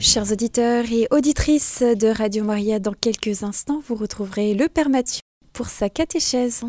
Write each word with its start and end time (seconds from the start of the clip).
Chers 0.00 0.30
auditeurs 0.30 0.84
et 0.92 1.08
auditrices 1.10 1.82
de 1.82 2.06
Radio 2.06 2.44
Maria, 2.44 2.78
dans 2.78 2.92
quelques 2.92 3.42
instants, 3.42 3.80
vous 3.84 3.96
retrouverez 3.96 4.54
le 4.54 4.68
Père 4.68 4.90
Mathieu 4.90 5.22
pour 5.52 5.66
sa 5.66 5.90
catéchèse. 5.90 6.62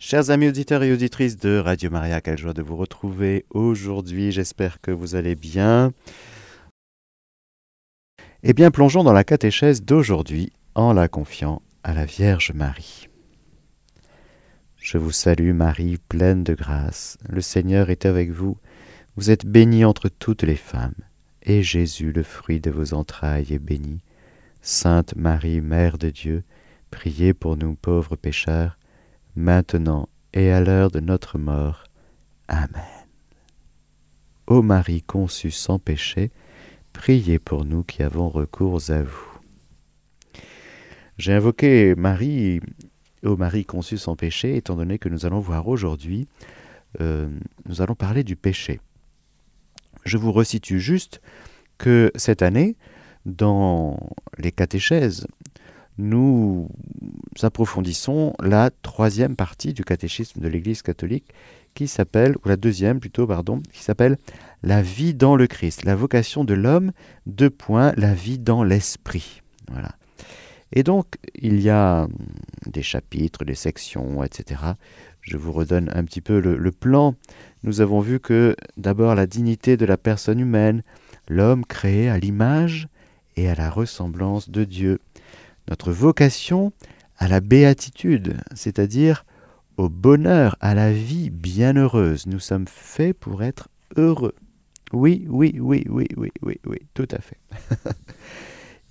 Chers 0.00 0.30
amis 0.30 0.48
auditeurs 0.48 0.82
et 0.82 0.92
auditrices 0.92 1.36
de 1.36 1.58
Radio 1.58 1.88
Maria, 1.90 2.20
quelle 2.20 2.38
joie 2.38 2.54
de 2.54 2.62
vous 2.62 2.74
retrouver 2.74 3.46
aujourd'hui. 3.50 4.32
J'espère 4.32 4.80
que 4.80 4.90
vous 4.90 5.14
allez 5.14 5.36
bien. 5.36 5.92
Eh 8.42 8.52
bien, 8.52 8.72
plongeons 8.72 9.04
dans 9.04 9.12
la 9.12 9.22
catéchèse 9.22 9.84
d'aujourd'hui 9.84 10.52
en 10.74 10.92
la 10.92 11.06
confiant 11.06 11.62
à 11.84 11.94
la 11.94 12.04
Vierge 12.04 12.50
Marie. 12.52 13.08
Je 14.74 14.98
vous 14.98 15.12
salue 15.12 15.52
Marie, 15.52 15.98
pleine 16.08 16.42
de 16.42 16.54
grâce. 16.54 17.16
Le 17.28 17.40
Seigneur 17.40 17.90
est 17.90 18.06
avec 18.06 18.32
vous. 18.32 18.56
Vous 19.14 19.30
êtes 19.30 19.46
bénie 19.46 19.84
entre 19.84 20.08
toutes 20.08 20.42
les 20.42 20.56
femmes 20.56 21.05
et 21.46 21.62
Jésus, 21.62 22.12
le 22.12 22.24
fruit 22.24 22.60
de 22.60 22.70
vos 22.70 22.92
entrailles, 22.92 23.52
est 23.52 23.58
béni. 23.60 24.00
Sainte 24.60 25.14
Marie, 25.14 25.60
Mère 25.60 25.96
de 25.96 26.10
Dieu, 26.10 26.42
priez 26.90 27.32
pour 27.34 27.56
nous 27.56 27.76
pauvres 27.76 28.16
pécheurs, 28.16 28.78
maintenant 29.36 30.08
et 30.32 30.50
à 30.50 30.60
l'heure 30.60 30.90
de 30.90 30.98
notre 30.98 31.38
mort. 31.38 31.84
Amen. 32.48 32.82
Ô 34.48 34.60
Marie 34.60 35.02
conçue 35.02 35.52
sans 35.52 35.78
péché, 35.78 36.30
priez 36.92 37.38
pour 37.38 37.64
nous 37.64 37.84
qui 37.84 38.02
avons 38.02 38.28
recours 38.28 38.90
à 38.90 39.02
vous. 39.02 39.38
J'ai 41.18 41.32
invoqué 41.32 41.94
Marie, 41.94 42.60
ô 43.24 43.36
Marie 43.36 43.64
conçue 43.64 43.98
sans 43.98 44.16
péché, 44.16 44.56
étant 44.56 44.74
donné 44.74 44.98
que 44.98 45.08
nous 45.08 45.26
allons 45.26 45.40
voir 45.40 45.68
aujourd'hui, 45.68 46.26
euh, 47.00 47.28
nous 47.66 47.82
allons 47.82 47.94
parler 47.94 48.24
du 48.24 48.34
péché. 48.34 48.80
Je 50.06 50.18
vous 50.18 50.30
resitue 50.30 50.78
juste 50.78 51.20
que 51.78 52.12
cette 52.14 52.40
année, 52.40 52.76
dans 53.26 53.98
les 54.38 54.52
catéchèses, 54.52 55.26
nous 55.98 56.68
approfondissons 57.42 58.32
la 58.40 58.70
troisième 58.82 59.34
partie 59.34 59.72
du 59.72 59.82
catéchisme 59.82 60.40
de 60.40 60.46
l'Église 60.46 60.82
catholique 60.82 61.34
qui 61.74 61.88
s'appelle, 61.88 62.36
ou 62.44 62.48
la 62.48 62.56
deuxième 62.56 63.00
plutôt, 63.00 63.26
pardon, 63.26 63.60
qui 63.72 63.82
s'appelle 63.82 64.16
La 64.62 64.80
vie 64.80 65.12
dans 65.12 65.34
le 65.34 65.48
Christ, 65.48 65.84
la 65.84 65.96
vocation 65.96 66.44
de 66.44 66.54
l'homme, 66.54 66.92
deux 67.26 67.50
points, 67.50 67.92
la 67.96 68.14
vie 68.14 68.38
dans 68.38 68.62
l'esprit. 68.62 69.42
Voilà. 69.72 69.96
Et 70.72 70.84
donc, 70.84 71.06
il 71.34 71.60
y 71.60 71.68
a 71.68 72.06
des 72.66 72.82
chapitres, 72.82 73.44
des 73.44 73.54
sections, 73.56 74.22
etc. 74.22 74.60
Je 75.20 75.36
vous 75.36 75.52
redonne 75.52 75.90
un 75.92 76.04
petit 76.04 76.20
peu 76.20 76.38
le, 76.38 76.56
le 76.56 76.72
plan 76.72 77.16
nous 77.66 77.80
avons 77.80 78.00
vu 78.00 78.20
que 78.20 78.54
d'abord 78.76 79.14
la 79.16 79.26
dignité 79.26 79.76
de 79.76 79.84
la 79.84 79.96
personne 79.96 80.38
humaine, 80.38 80.82
l'homme 81.28 81.66
créé 81.66 82.08
à 82.08 82.16
l'image 82.16 82.88
et 83.36 83.48
à 83.50 83.56
la 83.56 83.70
ressemblance 83.70 84.48
de 84.48 84.62
Dieu. 84.62 85.00
Notre 85.68 85.90
vocation 85.90 86.72
à 87.18 87.26
la 87.26 87.40
béatitude, 87.40 88.36
c'est-à-dire 88.54 89.26
au 89.76 89.88
bonheur, 89.88 90.56
à 90.60 90.74
la 90.74 90.92
vie 90.92 91.28
bienheureuse. 91.28 92.26
Nous 92.26 92.38
sommes 92.38 92.68
faits 92.68 93.18
pour 93.18 93.42
être 93.42 93.68
heureux. 93.96 94.34
Oui, 94.92 95.26
oui, 95.28 95.58
oui, 95.60 95.84
oui, 95.88 96.06
oui, 96.16 96.30
oui, 96.42 96.60
oui, 96.64 96.78
tout 96.94 97.08
à 97.10 97.18
fait. 97.18 97.40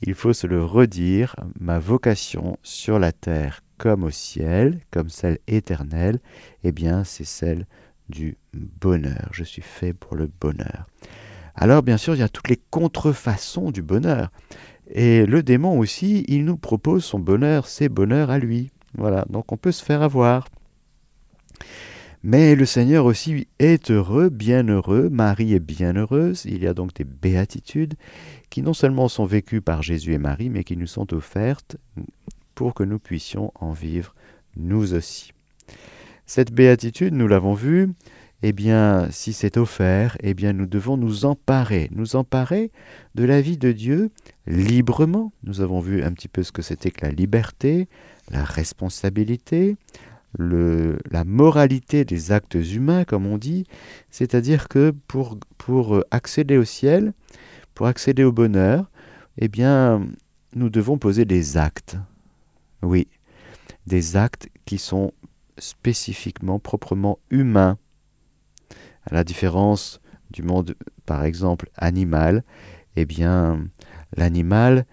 Il 0.01 0.13
faut 0.13 0.33
se 0.33 0.45
le 0.45 0.63
redire, 0.63 1.35
ma 1.59 1.79
vocation 1.79 2.57
sur 2.61 2.99
la 2.99 3.13
terre 3.13 3.61
comme 3.77 4.03
au 4.03 4.09
ciel, 4.09 4.81
comme 4.91 5.09
celle 5.09 5.39
éternelle, 5.47 6.19
eh 6.63 6.71
bien 6.71 7.03
c'est 7.03 7.25
celle 7.25 7.65
du 8.09 8.37
bonheur. 8.53 9.29
Je 9.31 9.43
suis 9.43 9.61
fait 9.61 9.93
pour 9.93 10.15
le 10.15 10.29
bonheur. 10.39 10.85
Alors 11.55 11.83
bien 11.83 11.97
sûr, 11.97 12.15
il 12.15 12.19
y 12.19 12.23
a 12.23 12.29
toutes 12.29 12.49
les 12.49 12.61
contrefaçons 12.69 13.71
du 13.71 13.81
bonheur. 13.81 14.31
Et 14.91 15.25
le 15.25 15.41
démon 15.41 15.79
aussi, 15.79 16.25
il 16.27 16.45
nous 16.45 16.57
propose 16.57 17.03
son 17.03 17.19
bonheur, 17.19 17.67
ses 17.67 17.89
bonheurs 17.89 18.29
à 18.29 18.37
lui. 18.37 18.71
Voilà, 18.97 19.25
donc 19.29 19.51
on 19.51 19.57
peut 19.57 19.71
se 19.71 19.83
faire 19.83 20.01
avoir. 20.01 20.47
Mais 22.23 22.55
le 22.55 22.65
Seigneur 22.65 23.05
aussi 23.05 23.47
est 23.59 23.91
heureux, 23.91 24.29
bien 24.29 24.67
heureux, 24.67 25.09
Marie 25.09 25.53
est 25.53 25.59
bien 25.59 25.95
heureuse, 25.95 26.45
il 26.45 26.63
y 26.63 26.67
a 26.67 26.73
donc 26.73 26.95
des 26.95 27.03
béatitudes 27.03 27.93
qui 28.49 28.63
non 28.63 28.73
seulement 28.73 29.07
sont 29.09 29.25
vécues 29.25 29.61
par 29.61 29.83
Jésus 29.83 30.13
et 30.13 30.17
Marie, 30.17 30.49
mais 30.49 30.63
qui 30.63 30.75
nous 30.75 30.87
sont 30.87 31.13
offertes 31.13 31.77
pour 32.55 32.73
que 32.73 32.83
nous 32.83 32.97
puissions 32.97 33.51
en 33.53 33.73
vivre 33.73 34.15
nous 34.57 34.95
aussi. 34.95 35.33
Cette 36.25 36.51
béatitude, 36.51 37.13
nous 37.13 37.27
l'avons 37.27 37.53
vu, 37.53 37.89
eh 38.41 38.51
bien, 38.51 39.07
si 39.11 39.31
c'est 39.31 39.57
offert, 39.57 40.17
eh 40.21 40.33
bien, 40.33 40.53
nous 40.53 40.65
devons 40.65 40.97
nous 40.97 41.25
emparer, 41.25 41.89
nous 41.91 42.15
emparer 42.15 42.71
de 43.13 43.23
la 43.23 43.41
vie 43.41 43.57
de 43.57 43.71
Dieu 43.71 44.11
librement. 44.47 45.31
Nous 45.43 45.61
avons 45.61 45.79
vu 45.79 46.03
un 46.03 46.11
petit 46.11 46.27
peu 46.27 46.43
ce 46.43 46.51
que 46.51 46.61
c'était 46.61 46.91
que 46.91 47.05
la 47.05 47.11
liberté, 47.11 47.87
la 48.31 48.43
responsabilité, 48.43 49.77
la 50.37 51.23
moralité 51.23 52.05
des 52.05 52.31
actes 52.31 52.55
humains, 52.55 53.05
comme 53.05 53.25
on 53.25 53.37
dit, 53.37 53.65
c'est-à-dire 54.09 54.67
que 54.67 54.93
pour, 55.07 55.37
pour 55.57 56.03
accéder 56.11 56.57
au 56.57 56.65
ciel, 56.65 57.13
pour 57.73 57.87
accéder 57.87 58.23
au 58.23 58.31
bonheur, 58.31 58.89
eh 59.37 59.47
bien, 59.47 60.05
nous 60.55 60.69
devons 60.69 60.97
poser 60.97 61.25
des 61.25 61.57
actes. 61.57 61.97
Oui, 62.81 63.07
des 63.87 64.17
actes 64.17 64.49
qui 64.65 64.77
sont 64.77 65.13
spécifiquement, 65.57 66.59
proprement 66.59 67.19
humain. 67.29 67.77
À 69.09 69.13
la 69.13 69.23
différence 69.23 69.99
du 70.31 70.41
monde, 70.41 70.75
par 71.05 71.23
exemple, 71.23 71.69
animal, 71.77 72.43
eh 72.95 73.05
bien, 73.05 73.67
l'animal, 74.15 74.85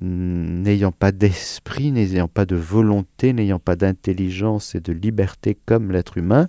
n'ayant 0.00 0.92
pas 0.92 1.12
d'esprit, 1.12 1.90
n'ayant 1.90 2.28
pas 2.28 2.46
de 2.46 2.56
volonté, 2.56 3.32
n'ayant 3.32 3.58
pas 3.58 3.76
d'intelligence 3.76 4.74
et 4.74 4.80
de 4.80 4.92
liberté 4.92 5.56
comme 5.66 5.90
l'être 5.90 6.18
humain, 6.18 6.48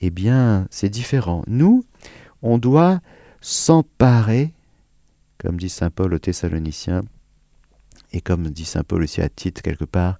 eh 0.00 0.10
bien, 0.10 0.66
c'est 0.70 0.88
différent. 0.88 1.44
Nous, 1.46 1.84
on 2.42 2.58
doit 2.58 3.00
s'emparer, 3.40 4.52
comme 5.38 5.56
dit 5.56 5.68
Saint 5.68 5.90
Paul 5.90 6.14
aux 6.14 6.18
Thessaloniciens, 6.18 7.02
et 8.12 8.20
comme 8.20 8.50
dit 8.50 8.64
Saint 8.64 8.84
Paul 8.84 9.02
aussi 9.02 9.20
à 9.20 9.28
titre 9.28 9.62
quelque 9.62 9.84
part, 9.84 10.18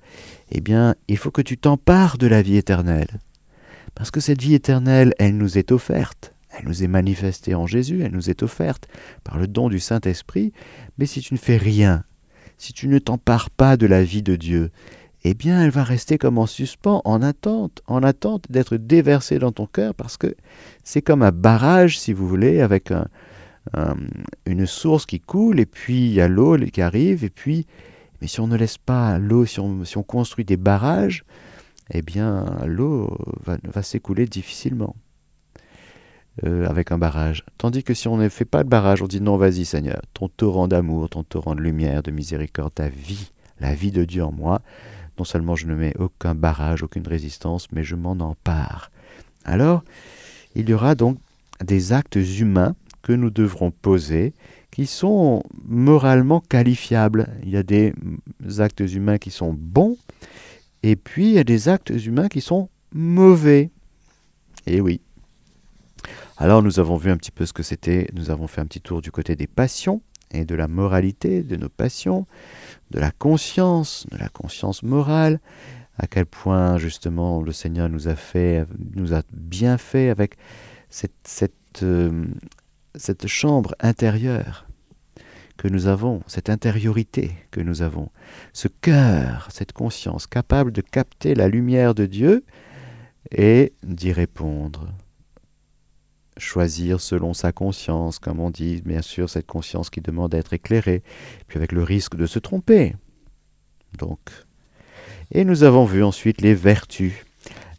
eh 0.55 0.61
bien, 0.61 0.95
il 1.09 1.17
faut 1.17 1.31
que 1.31 1.43
tu 1.43 1.59
t'empares 1.59 2.17
de 2.17 2.27
la 2.27 2.41
vie 2.41 2.57
éternelle. 2.57 3.21
Parce 3.95 4.11
que 4.11 4.21
cette 4.21 4.41
vie 4.41 4.55
éternelle, 4.55 5.13
elle 5.19 5.37
nous 5.37 5.59
est 5.59 5.73
offerte. 5.73 6.33
Elle 6.57 6.67
nous 6.67 6.85
est 6.85 6.89
manifestée 6.89 7.55
en 7.55 7.67
Jésus, 7.67 8.03
elle 8.03 8.13
nous 8.13 8.31
est 8.31 8.43
offerte 8.45 8.87
par 9.25 9.39
le 9.39 9.49
don 9.49 9.69
du 9.69 9.81
Saint-Esprit. 9.81 10.53
Mais 10.99 11.07
si 11.07 11.21
tu 11.21 11.35
ne 11.35 11.39
fais 11.39 11.57
rien, 11.57 12.05
si 12.59 12.73
tu 12.73 12.87
ne 12.87 13.01
t'empares 13.01 13.51
pas 13.51 13.77
de 13.77 13.87
la 13.87 14.05
vie 14.05 14.23
de 14.23 14.37
Dieu, 14.37 14.71
eh 15.25 15.35
bien, 15.35 15.65
elle 15.65 15.71
va 15.71 15.83
rester 15.83 16.19
comme 16.19 16.39
en 16.39 16.47
suspens, 16.47 17.03
en 17.05 17.23
attente, 17.23 17.83
en 17.87 18.03
attente 18.03 18.45
d'être 18.51 18.77
déversée 18.77 19.39
dans 19.39 19.53
ton 19.53 19.67
cœur, 19.67 19.95
parce 19.95 20.17
que 20.17 20.37
c'est 20.85 21.03
comme 21.03 21.23
un 21.23 21.33
barrage, 21.33 21.99
si 21.99 22.13
vous 22.13 22.29
voulez, 22.29 22.61
avec 22.61 22.93
un, 22.93 23.07
une 24.47 24.67
source 24.67 25.07
qui 25.07 25.21
coule, 25.21 25.59
et 25.59 25.67
puis 25.67 26.07
il 26.07 26.13
y 26.13 26.21
a 26.21 26.29
l'eau 26.29 26.57
qui 26.59 26.83
arrive, 26.83 27.25
et 27.25 27.31
puis, 27.31 27.67
mais 28.25 28.29
si 28.29 28.41
on 28.41 28.47
ne 28.47 28.57
laisse 28.57 28.79
pas 28.79 29.19
l'eau, 29.19 29.45
si 29.45 29.61
on, 29.61 30.03
construit 30.03 30.47
des 30.47 30.57
barrages, 30.57 31.27
eh 31.91 32.01
bien 32.01 32.47
l'eau 32.65 33.19
va, 33.45 33.59
va 33.63 33.83
s'écouler 33.83 34.25
difficilement 34.25 34.97
euh, 36.43 36.67
avec 36.67 36.91
un 36.91 36.97
barrage. 36.97 37.45
Tandis 37.59 37.85
que 37.85 37.93
si 37.93 38.09
on 38.09 38.17
ne 38.17 38.31
fait 38.31 38.47
pas 38.47 38.65
de 38.65 38.69
barrage, 38.71 39.03
on 39.03 39.07
dit 39.07 39.21
non, 39.21 39.37
vas-y 39.37 39.67
Seigneur, 39.67 40.01
ton 40.15 40.31
torrent 40.31 40.69
d'amour, 40.69 41.11
ton 41.11 41.23
torrent 41.23 41.55
de 41.55 41.61
lumière, 41.61 42.03
de 42.03 42.11
miséricorde, 42.11 42.73
ta 42.73 42.89
vie, 42.89 43.31
la 43.61 43.75
vie 43.75 43.91
de 43.91 44.07
Dieu 44.07 44.25
en 44.25 44.33
moi, 44.33 44.63
non 45.19 45.25
seulement 45.25 45.55
je 45.55 45.67
ne 45.67 45.75
mets 45.75 45.95
aucun 45.99 46.35
barrage, 46.35 46.83
aucune 46.83 47.07
résistance, 47.07 47.71
mais 47.73 47.85
je 47.85 47.95
m'en 47.95 48.13
empare. 48.13 48.91
Alors, 49.45 49.85
il 50.55 50.71
y 50.71 50.73
aura 50.73 50.95
donc 50.95 51.19
des 51.63 51.93
actes 51.93 52.17
humains 52.17 52.75
que 53.03 53.13
nous 53.13 53.29
devrons 53.29 53.71
poser 53.71 54.33
qui 54.75 54.87
sont 54.87 55.45
moralement 55.65 56.41
qualifiables. 56.41 57.29
Il 57.45 57.51
y 57.51 57.57
a 57.57 57.63
des 57.63 57.95
actes 58.59 58.81
humains 58.81 59.19
qui 59.19 59.31
sont 59.31 59.55
bons 59.57 59.97
et 60.83 60.97
puis 60.97 61.29
il 61.29 61.33
y 61.35 61.39
a 61.39 61.45
des 61.45 61.69
actes 61.69 61.91
humains 61.91 62.27
qui 62.27 62.41
sont 62.41 62.69
mauvais. 62.93 63.71
Et 64.67 64.81
oui. 64.81 65.01
Alors 66.39 66.61
nous 66.61 66.81
avons 66.81 66.97
vu 66.97 67.13
un 67.13 67.17
petit 67.17 67.31
peu 67.31 67.47
ce 67.47 67.53
que 67.53 67.63
c'était, 67.63 68.09
nous 68.15 68.31
avons 68.31 68.49
fait 68.49 68.61
un 68.61 68.67
petit 68.67 68.81
tour 68.81 69.01
du 69.01 69.13
côté 69.13 69.37
des 69.37 69.47
passions 69.47 70.03
et 70.33 70.45
de 70.45 70.57
la 70.57 70.67
moralité 70.67 71.45
de 71.45 71.55
nos 71.55 71.69
passions, 71.69 72.27
de 72.91 72.99
la 72.99 73.13
conscience, 73.13 74.09
de 74.11 74.19
la 74.19 74.29
conscience 74.29 74.83
morale, 74.83 75.39
à 75.99 76.09
quel 76.09 76.27
point 76.27 76.79
justement 76.79 77.43
le 77.43 77.53
Seigneur 77.53 77.89
nous 77.89 78.09
a 78.09 78.17
fait, 78.17 78.67
nous 78.97 79.15
a 79.15 79.23
bien 79.33 79.79
fait 79.79 80.11
avec 80.11 80.35
cette, 80.91 81.13
cette 81.23 81.85
euh, 81.85 82.27
cette 82.95 83.27
chambre 83.27 83.75
intérieure 83.81 84.67
que 85.57 85.69
nous 85.69 85.87
avons, 85.87 86.23
cette 86.27 86.51
intériorité 86.51 87.33
que 87.51 87.61
nous 87.61 87.83
avons, 87.83 88.11
ce 88.53 88.69
cœur, 88.69 89.49
cette 89.51 89.73
conscience 89.73 90.27
capable 90.27 90.73
de 90.73 90.81
capter 90.81 91.35
la 91.35 91.49
lumière 91.49 91.95
de 91.95 92.07
Dieu 92.07 92.45
et 93.31 93.73
d'y 93.83 94.13
répondre. 94.13 94.89
choisir 96.37 97.01
selon 97.01 97.33
sa 97.33 97.53
conscience, 97.53 98.19
comme 98.19 98.41
on 98.41 98.51
dit, 98.51 98.83
bien 98.85 99.03
sûr, 99.03 99.31
cette 99.31 99.47
conscience 99.47 99.89
qui 99.89 100.01
demande 100.01 100.33
d'être 100.33 100.53
éclairée, 100.53 101.05
puis 101.47 101.59
avec 101.59 101.71
le 101.71 101.85
risque 101.85 102.17
de 102.17 102.27
se 102.27 102.41
tromper. 102.41 102.97
Donc, 103.99 104.19
et 105.31 105.45
nous 105.45 105.63
avons 105.63 105.85
vu 105.85 106.03
ensuite 106.03 106.41
les 106.41 106.55
vertus. 106.55 107.13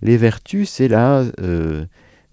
Les 0.02 0.18
vertus, 0.18 0.70
c'est 0.70 0.90
euh, 0.92 1.86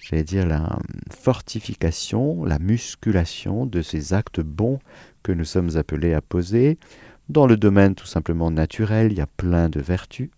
j'allais 0.03 0.25
dire, 0.25 0.47
la 0.47 0.79
fortification, 1.11 2.45
la 2.45 2.59
musculation 2.59 3.65
de 3.65 3.81
ces 3.81 4.13
actes 4.13 4.41
bons 4.41 4.81
que 5.23 5.33
nous 5.33 5.45
sommes 5.45 5.77
appelés 5.77 6.13
à 6.13 6.21
poser. 6.21 6.79
Dans 7.29 7.47
le 7.47 7.57
domaine 7.57 7.95
tout 7.95 8.07
simplement 8.07 8.51
naturel, 8.51 9.13
il 9.13 9.19
y 9.19 9.23
a 9.23 9.27
plein 9.27 9.69
de 9.69 9.81
vertus. 9.81 10.31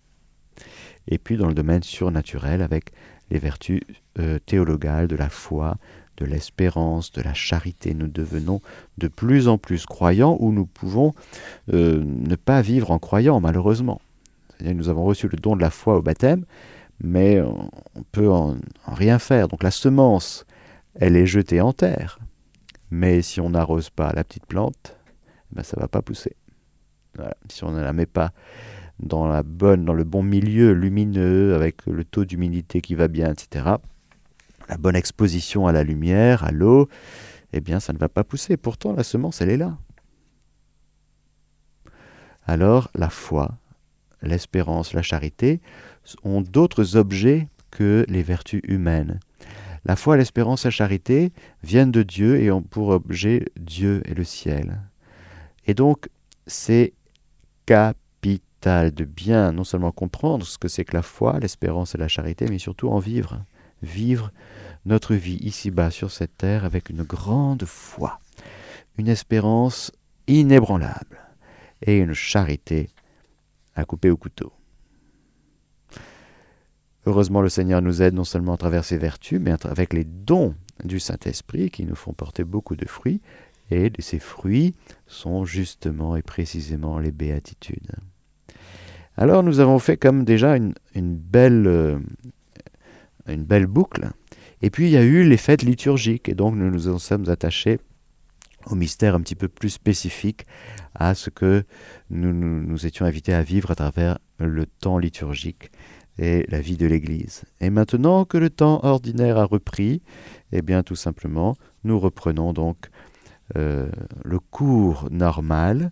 Et 1.07 1.17
puis 1.17 1.35
dans 1.35 1.47
le 1.47 1.53
domaine 1.53 1.83
surnaturel, 1.83 2.61
avec 2.61 2.91
les 3.31 3.39
vertus 3.39 3.81
euh, 4.19 4.39
théologales 4.45 5.07
de 5.07 5.15
la 5.15 5.29
foi, 5.29 5.77
de 6.17 6.25
l'espérance, 6.25 7.11
de 7.11 7.21
la 7.21 7.33
charité. 7.33 7.93
Nous 7.93 8.07
devenons 8.07 8.61
de 8.97 9.07
plus 9.07 9.47
en 9.47 9.57
plus 9.57 9.85
croyants 9.85 10.37
ou 10.39 10.51
nous 10.51 10.65
pouvons 10.65 11.13
euh, 11.73 12.03
ne 12.05 12.35
pas 12.35 12.61
vivre 12.61 12.91
en 12.91 12.99
croyant, 12.99 13.39
malheureusement. 13.39 14.01
Nous 14.61 14.87
avons 14.87 15.03
reçu 15.03 15.27
le 15.27 15.37
don 15.37 15.55
de 15.55 15.61
la 15.61 15.69
foi 15.69 15.97
au 15.97 16.01
baptême, 16.01 16.45
mais 17.01 17.41
on 17.41 18.03
peut 18.11 18.29
en, 18.29 18.57
rien 18.87 19.19
faire. 19.19 19.47
Donc 19.47 19.63
la 19.63 19.71
semence, 19.71 20.45
elle 20.95 21.15
est 21.15 21.25
jetée 21.25 21.61
en 21.61 21.73
terre. 21.73 22.19
Mais 22.91 23.21
si 23.21 23.41
on 23.41 23.49
n'arrose 23.49 23.89
pas 23.89 24.13
la 24.13 24.23
petite 24.23 24.45
plante, 24.45 24.97
ben 25.51 25.63
ça 25.63 25.77
ne 25.77 25.81
va 25.81 25.87
pas 25.87 26.01
pousser. 26.01 26.35
Si 27.49 27.63
on 27.63 27.71
ne 27.71 27.81
la 27.81 27.93
met 27.93 28.05
pas 28.05 28.31
dans, 28.99 29.27
la 29.27 29.43
bonne, 29.43 29.85
dans 29.85 29.93
le 29.93 30.03
bon 30.03 30.23
milieu 30.23 30.73
lumineux, 30.73 31.55
avec 31.55 31.85
le 31.85 32.03
taux 32.03 32.25
d'humidité 32.25 32.81
qui 32.81 32.95
va 32.95 33.07
bien, 33.07 33.31
etc., 33.31 33.65
la 34.67 34.77
bonne 34.77 34.95
exposition 34.95 35.67
à 35.67 35.71
la 35.71 35.83
lumière, 35.83 36.43
à 36.43 36.51
l'eau, 36.51 36.89
eh 37.53 37.61
bien 37.61 37.79
ça 37.79 37.93
ne 37.93 37.97
va 37.97 38.09
pas 38.09 38.23
pousser. 38.23 38.57
Pourtant, 38.57 38.93
la 38.93 39.03
semence, 39.03 39.41
elle 39.41 39.49
est 39.49 39.57
là. 39.57 39.77
Alors, 42.47 42.89
la 42.93 43.09
foi, 43.09 43.57
l'espérance, 44.21 44.93
la 44.93 45.01
charité 45.01 45.61
ont 46.23 46.41
d'autres 46.41 46.95
objets 46.95 47.47
que 47.71 48.05
les 48.07 48.23
vertus 48.23 48.61
humaines. 48.67 49.19
La 49.85 49.95
foi, 49.95 50.17
l'espérance, 50.17 50.65
la 50.65 50.71
charité 50.71 51.31
viennent 51.63 51.91
de 51.91 52.03
Dieu 52.03 52.41
et 52.41 52.51
ont 52.51 52.63
pour 52.63 52.89
objet 52.89 53.45
Dieu 53.57 54.01
et 54.05 54.15
le 54.15 54.23
ciel. 54.23 54.81
Et 55.67 55.73
donc, 55.73 56.09
c'est 56.47 56.93
capital 57.65 58.91
de 58.91 59.03
bien 59.03 59.51
non 59.51 59.63
seulement 59.63 59.91
comprendre 59.91 60.45
ce 60.45 60.57
que 60.57 60.67
c'est 60.67 60.85
que 60.85 60.95
la 60.95 61.03
foi, 61.03 61.39
l'espérance 61.39 61.93
et 61.93 61.99
la 61.99 62.07
charité, 62.07 62.47
mais 62.49 62.57
surtout 62.57 62.89
en 62.89 62.99
vivre. 62.99 63.43
Vivre 63.83 64.31
notre 64.85 65.13
vie 65.13 65.37
ici-bas 65.37 65.91
sur 65.91 66.09
cette 66.11 66.37
terre 66.37 66.65
avec 66.65 66.89
une 66.89 67.03
grande 67.03 67.65
foi, 67.65 68.19
une 68.97 69.07
espérance 69.07 69.91
inébranlable 70.27 71.19
et 71.81 71.97
une 71.97 72.13
charité 72.13 72.89
à 73.75 73.85
couper 73.85 74.09
au 74.09 74.17
couteau. 74.17 74.54
Heureusement, 77.05 77.41
le 77.41 77.49
Seigneur 77.49 77.81
nous 77.81 78.01
aide 78.01 78.15
non 78.15 78.23
seulement 78.23 78.53
à 78.53 78.57
travers 78.57 78.83
ses 78.83 78.97
vertus, 78.97 79.39
mais 79.39 79.53
avec 79.65 79.93
les 79.93 80.03
dons 80.03 80.55
du 80.83 80.99
Saint-Esprit 80.99 81.69
qui 81.69 81.85
nous 81.85 81.95
font 81.95 82.13
porter 82.13 82.43
beaucoup 82.43 82.75
de 82.75 82.87
fruits, 82.87 83.21
et 83.71 83.91
ces 83.99 84.19
fruits 84.19 84.75
sont 85.07 85.45
justement 85.45 86.15
et 86.15 86.21
précisément 86.21 86.99
les 86.99 87.11
béatitudes. 87.11 87.91
Alors 89.17 89.43
nous 89.43 89.59
avons 89.59 89.79
fait 89.79 89.97
comme 89.97 90.25
déjà 90.25 90.57
une, 90.57 90.73
belle, 90.95 91.67
euh, 91.67 91.99
une 93.27 93.43
belle 93.43 93.67
boucle, 93.67 94.09
et 94.61 94.69
puis 94.69 94.87
il 94.87 94.91
y 94.91 94.97
a 94.97 95.03
eu 95.03 95.23
les 95.23 95.37
fêtes 95.37 95.63
liturgiques, 95.63 96.27
et 96.27 96.35
donc 96.35 96.55
nous 96.55 96.69
nous 96.69 96.89
en 96.89 96.99
sommes 96.99 97.29
attachés 97.29 97.79
au 98.65 98.75
mystère 98.75 99.15
un 99.15 99.21
petit 99.21 99.35
peu 99.35 99.47
plus 99.47 99.69
spécifique 99.69 100.45
à 100.95 101.13
ce 101.13 101.29
que 101.29 101.63
nous, 102.09 102.33
nous, 102.33 102.85
étions 102.85 103.05
invités 103.05 103.33
à 103.33 103.43
vivre 103.43 103.69
à 103.69 103.75
travers 103.75 104.17
le 104.39 104.65
temps 104.65 104.97
liturgique 104.97 105.71
et 106.17 106.45
la 106.49 106.61
vie 106.61 106.77
de 106.77 106.85
l'Église. 106.85 107.43
Et 107.59 107.69
maintenant 107.69 108.25
que 108.25 108.37
le 108.37 108.49
temps 108.49 108.79
ordinaire 108.83 109.37
a 109.37 109.45
repris, 109.45 110.01
eh 110.51 110.61
bien 110.61 110.83
tout 110.83 110.95
simplement, 110.95 111.55
nous 111.83 111.99
reprenons 111.99 112.53
donc 112.53 112.89
euh, 113.57 113.89
le 114.23 114.39
cours 114.39 115.07
normal 115.11 115.91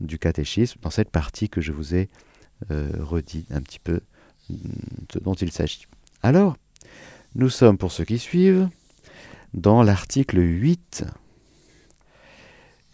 du 0.00 0.18
catéchisme 0.18 0.78
dans 0.82 0.90
cette 0.90 1.10
partie 1.10 1.48
que 1.48 1.60
je 1.60 1.72
vous 1.72 1.94
ai 1.94 2.08
euh, 2.70 2.90
redit 3.00 3.46
un 3.50 3.60
petit 3.60 3.78
peu 3.78 4.00
dont 5.20 5.34
il 5.34 5.50
s'agit. 5.50 5.86
Alors, 6.22 6.56
nous 7.34 7.50
sommes, 7.50 7.76
pour 7.76 7.92
ceux 7.92 8.04
qui 8.04 8.18
suivent, 8.18 8.68
dans 9.52 9.82
l'article 9.82 10.38
8 10.38 11.04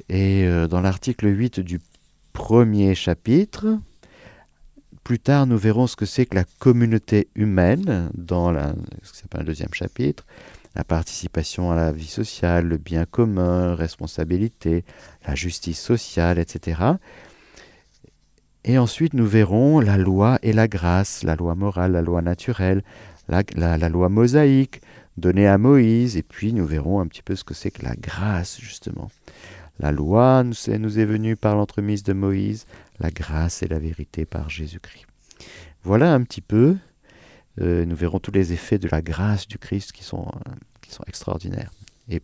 et 0.08 0.44
euh, 0.44 0.66
dans 0.66 0.80
l'article 0.80 1.26
8 1.26 1.60
du 1.60 1.80
premier 2.32 2.94
chapitre, 2.94 3.78
plus 5.12 5.20
tard 5.20 5.46
nous 5.46 5.58
verrons 5.58 5.86
ce 5.86 5.94
que 5.94 6.06
c'est 6.06 6.24
que 6.24 6.36
la 6.36 6.44
communauté 6.58 7.28
humaine 7.34 8.08
dans 8.14 8.50
le 8.50 8.72
deuxième 9.44 9.74
chapitre, 9.74 10.24
la 10.74 10.84
participation 10.84 11.70
à 11.70 11.76
la 11.76 11.92
vie 11.92 12.06
sociale, 12.06 12.66
le 12.66 12.78
bien 12.78 13.04
commun, 13.04 13.74
responsabilité, 13.74 14.86
la 15.28 15.34
justice 15.34 15.78
sociale, 15.78 16.38
etc. 16.38 16.80
Et 18.64 18.78
ensuite 18.78 19.12
nous 19.12 19.26
verrons 19.26 19.80
la 19.80 19.98
loi 19.98 20.38
et 20.42 20.54
la 20.54 20.66
grâce, 20.66 21.24
la 21.24 21.36
loi 21.36 21.54
morale, 21.56 21.92
la 21.92 22.00
loi 22.00 22.22
naturelle, 22.22 22.82
la, 23.28 23.88
loi 23.90 24.08
mosaïque 24.08 24.80
donnée 25.18 25.46
à 25.46 25.58
Moïse, 25.58 26.16
et 26.16 26.22
puis 26.22 26.54
nous 26.54 26.64
verrons 26.64 27.00
un 27.00 27.06
petit 27.06 27.22
peu 27.22 27.36
ce 27.36 27.44
que 27.44 27.52
c'est 27.52 27.70
que 27.70 27.84
la 27.84 27.96
grâce 27.96 28.58
justement. 28.62 29.10
La 29.78 29.92
loi 29.92 30.42
nous 30.42 30.54
nous 30.78 30.98
est 30.98 31.04
venue 31.04 31.36
par 31.36 31.56
l'entremise 31.56 32.02
de 32.02 32.14
Moïse, 32.14 32.66
la 33.02 33.10
grâce 33.10 33.62
et 33.62 33.68
la 33.68 33.78
vérité 33.78 34.24
par 34.24 34.48
Jésus-Christ. 34.48 35.06
Voilà 35.82 36.14
un 36.14 36.22
petit 36.22 36.40
peu, 36.40 36.76
euh, 37.60 37.84
nous 37.84 37.96
verrons 37.96 38.20
tous 38.20 38.30
les 38.30 38.52
effets 38.52 38.78
de 38.78 38.88
la 38.90 39.02
grâce 39.02 39.48
du 39.48 39.58
Christ 39.58 39.92
qui 39.92 40.04
sont, 40.04 40.28
euh, 40.46 41.04
extraordinaires. 41.06 41.70
Et, 42.08 42.22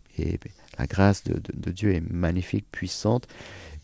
la 0.77 0.87
grâce 0.87 1.23
de, 1.23 1.71
Dieu 1.71 1.93
est 1.93 2.01
magnifique, 2.01 2.65
puissante, 2.71 3.27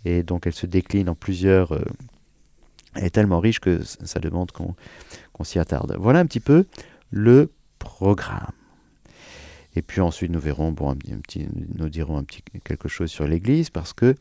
et 0.06 0.24
donc 0.24 0.48
elle 0.48 0.54
se 0.54 0.66
décline 0.66 1.10
en 1.10 1.16
plusieurs... 1.16 1.74
Euh, 1.74 1.84
elle 2.94 3.04
est 3.04 3.10
tellement 3.10 3.42
riche 3.42 3.60
que 3.60 3.84
ça 3.84 4.20
demande 4.22 4.52
qu'on 4.54 5.44
s'y 5.44 5.60
attarde. 5.60 5.98
Voilà 6.00 6.20
un 6.20 6.26
petit 6.26 6.40
peu 6.40 6.66
le 7.12 7.52
programme. 7.78 8.54
Et 9.76 9.82
puis 9.82 10.00
ensuite, 10.00 10.32
nous 10.32 10.40
verrons, 10.40 10.72
bon, 10.72 10.92
un, 10.92 10.96
petit, 10.96 11.50
nous 11.76 11.90
dirons 11.90 12.18
un 12.18 12.24
petit 12.24 12.42
quelque 12.64 12.88
chose 12.88 13.12
sur 13.12 13.28
l'Église, 13.28 13.70
parce 13.70 13.92
que, 13.92 14.16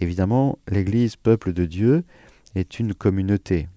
évidemment, 0.00 0.58
l'Église, 0.68 1.16
peuple 1.16 1.52
de 1.52 1.64
Dieu, 1.64 2.04
est 2.54 2.78
une 2.78 2.94
communauté. 2.94 3.68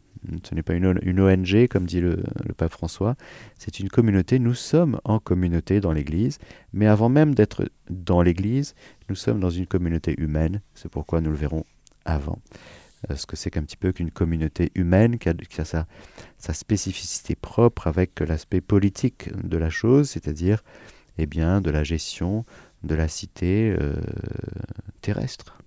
Ce 0.44 0.56
n'est 0.56 0.64
pas 0.64 0.74
une, 0.74 1.20
ONG, 1.20 1.68
comme 1.68 1.86
dit 1.86 2.02
le, 2.02 2.24
pape 2.58 2.72
François, 2.72 3.16
c'est 3.58 3.80
une 3.80 3.90
communauté. 3.90 4.40
Nous 4.40 4.56
sommes 4.56 5.00
en 5.04 5.20
communauté 5.20 5.80
dans 5.80 5.92
l'Église, 5.92 6.40
mais 6.74 6.88
avant 6.88 7.10
même 7.10 7.36
d'être 7.36 7.70
dans 7.90 8.22
l'Église, 8.22 8.76
nous 9.10 9.16
sommes 9.16 9.40
dans 9.40 9.50
une 9.50 9.68
communauté 9.68 10.16
humaine. 10.18 10.62
C'est 10.74 10.90
pourquoi 10.90 11.22
nous 11.22 11.32
le 11.32 11.38
verrons 11.38 11.64
avant. 12.06 12.40
Euh, 13.10 13.16
ce 13.16 13.26
que 13.26 13.36
c'est 13.36 13.52
qu'un 13.52 13.64
petit 13.64 13.78
peu 13.78 13.92
qu'une 13.92 14.12
communauté 14.12 14.72
humaine 14.76 15.20
qui 15.20 15.30
a, 15.30 15.66
sa, 15.66 15.86
spécificité 16.54 17.36
propre 17.36 17.88
avec 17.88 18.20
l'aspect 18.20 18.62
politique 18.62 19.30
de 19.44 19.58
la 19.58 19.70
chose, 19.70 20.10
c'est-à-dire 20.10 20.64
eh 21.20 21.26
bien, 21.26 21.62
de 21.62 21.70
la 21.70 21.84
gestion 21.84 22.46
de 22.84 22.96
la 22.96 23.08
cité 23.08 23.76
euh, 23.80 23.96
terrestre. 25.02 25.58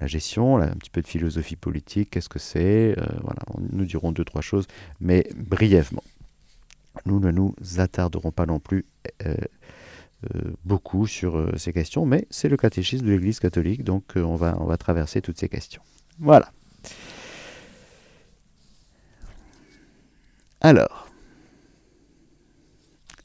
La 0.00 0.06
gestion, 0.06 0.58
un 0.58 0.74
petit 0.74 0.90
peu 0.90 1.02
de 1.02 1.06
philosophie 1.06 1.56
politique, 1.56 2.10
qu'est-ce 2.10 2.28
que 2.28 2.38
c'est 2.38 2.98
euh, 2.98 3.06
Voilà, 3.22 3.40
nous 3.72 3.84
dirons 3.84 4.12
deux, 4.12 4.24
trois 4.24 4.42
choses, 4.42 4.66
mais 5.00 5.28
brièvement. 5.36 6.02
Nous 7.06 7.20
ne 7.20 7.30
nous 7.30 7.54
attarderons 7.78 8.30
pas 8.30 8.46
non 8.46 8.60
plus 8.60 8.84
euh, 9.26 9.34
beaucoup 10.64 11.06
sur 11.06 11.52
ces 11.58 11.72
questions, 11.72 12.06
mais 12.06 12.26
c'est 12.30 12.48
le 12.48 12.56
catéchisme 12.56 13.06
de 13.06 13.12
l'Église 13.12 13.40
catholique, 13.40 13.84
donc 13.84 14.04
on, 14.16 14.36
va, 14.36 14.76
traverser 14.78 15.20
toutes 15.20 15.38
ces 15.38 15.48
questions. 15.48 15.82
Voilà. 16.18 16.50
Alors, 20.60 21.04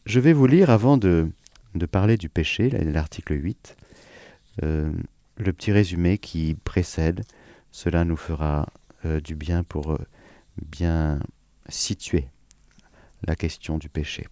je 0.06 0.20
vais 0.20 0.34
vous 0.34 0.48
lire, 0.48 0.72
avant 0.72 0.98
de, 0.98 1.30
parler 1.92 2.18
du 2.18 2.30
péché, 2.30 2.70
l'article 2.70 3.34
8, 3.42 3.78
euh, 4.64 4.92
le 5.39 5.53
petit 5.53 5.72
résumé 5.72 6.17
qui 6.17 6.55
précède. 6.63 7.24
Cela 7.72 8.05
nous 8.05 8.17
fera 8.17 8.67
euh, 9.05 9.19
du 9.22 9.36
bien 9.36 9.63
pour 9.63 9.93
euh, 9.93 9.98
bien 10.62 11.19
situer 11.69 12.27
la 13.25 13.36
question 13.36 13.77
du 13.77 13.89
péché. 13.89 14.27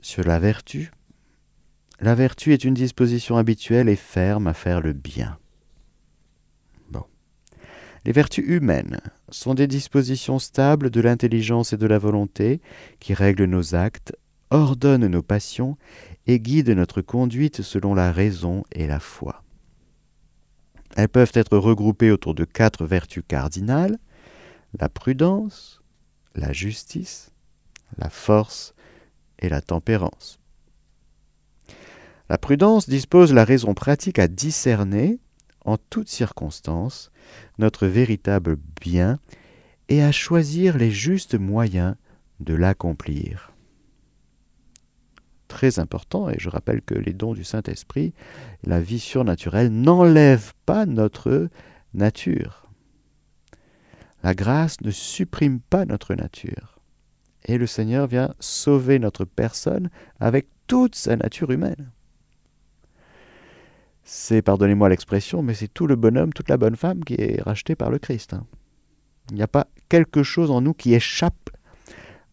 Sur 0.00 0.24
la 0.24 0.38
vertu, 0.38 0.90
la 2.00 2.14
vertu 2.14 2.52
est 2.52 2.64
une 2.64 2.74
disposition 2.74 3.36
habituelle 3.36 3.88
et 3.88 3.96
ferme 3.96 4.48
à 4.48 4.54
faire 4.54 4.80
le 4.80 4.92
bien. 4.92 5.38
Bon. 6.90 7.04
Les 8.04 8.12
vertus 8.12 8.44
humaines 8.46 9.00
sont 9.30 9.54
des 9.54 9.68
dispositions 9.68 10.40
stables 10.40 10.90
de 10.90 11.00
l'intelligence 11.00 11.72
et 11.72 11.76
de 11.76 11.86
la 11.86 11.98
volonté 11.98 12.60
qui 12.98 13.14
règlent 13.14 13.44
nos 13.44 13.76
actes, 13.76 14.16
ordonnent 14.50 15.06
nos 15.06 15.22
passions 15.22 15.76
et 16.26 16.40
guident 16.40 16.70
notre 16.70 17.02
conduite 17.02 17.62
selon 17.62 17.94
la 17.94 18.12
raison 18.12 18.64
et 18.72 18.86
la 18.86 19.00
foi. 19.00 19.42
Elles 20.96 21.08
peuvent 21.08 21.32
être 21.34 21.56
regroupées 21.56 22.10
autour 22.10 22.34
de 22.34 22.44
quatre 22.44 22.84
vertus 22.84 23.24
cardinales, 23.26 23.98
la 24.78 24.88
prudence, 24.88 25.82
la 26.34 26.52
justice, 26.52 27.32
la 27.98 28.10
force 28.10 28.74
et 29.38 29.48
la 29.48 29.60
tempérance. 29.60 30.38
La 32.28 32.38
prudence 32.38 32.88
dispose 32.88 33.32
la 33.32 33.44
raison 33.44 33.74
pratique 33.74 34.18
à 34.18 34.28
discerner, 34.28 35.18
en 35.64 35.76
toutes 35.76 36.08
circonstances, 36.08 37.10
notre 37.58 37.86
véritable 37.86 38.56
bien 38.80 39.18
et 39.88 40.02
à 40.02 40.12
choisir 40.12 40.76
les 40.76 40.90
justes 40.90 41.34
moyens 41.34 41.94
de 42.40 42.54
l'accomplir. 42.54 43.51
Très 45.52 45.78
important, 45.78 46.30
et 46.30 46.36
je 46.38 46.48
rappelle 46.48 46.80
que 46.80 46.94
les 46.94 47.12
dons 47.12 47.34
du 47.34 47.44
Saint-Esprit, 47.44 48.14
la 48.64 48.80
vie 48.80 48.98
surnaturelle, 48.98 49.68
n'enlèvent 49.68 50.54
pas 50.64 50.86
notre 50.86 51.50
nature. 51.92 52.70
La 54.22 54.32
grâce 54.32 54.80
ne 54.80 54.90
supprime 54.90 55.60
pas 55.60 55.84
notre 55.84 56.14
nature. 56.14 56.80
Et 57.44 57.58
le 57.58 57.66
Seigneur 57.66 58.06
vient 58.06 58.34
sauver 58.40 58.98
notre 58.98 59.26
personne 59.26 59.90
avec 60.20 60.48
toute 60.68 60.94
sa 60.94 61.16
nature 61.16 61.50
humaine. 61.50 61.90
C'est, 64.04 64.40
pardonnez-moi 64.40 64.88
l'expression, 64.88 65.42
mais 65.42 65.52
c'est 65.52 65.68
tout 65.68 65.86
le 65.86 65.96
bonhomme, 65.96 66.32
toute 66.32 66.48
la 66.48 66.56
bonne 66.56 66.76
femme 66.76 67.04
qui 67.04 67.16
est 67.18 67.42
racheté 67.42 67.74
par 67.74 67.90
le 67.90 67.98
Christ. 67.98 68.32
Hein. 68.32 68.46
Il 69.28 69.34
n'y 69.34 69.42
a 69.42 69.48
pas 69.48 69.66
quelque 69.90 70.22
chose 70.22 70.50
en 70.50 70.62
nous 70.62 70.72
qui 70.72 70.94
échappe 70.94 71.50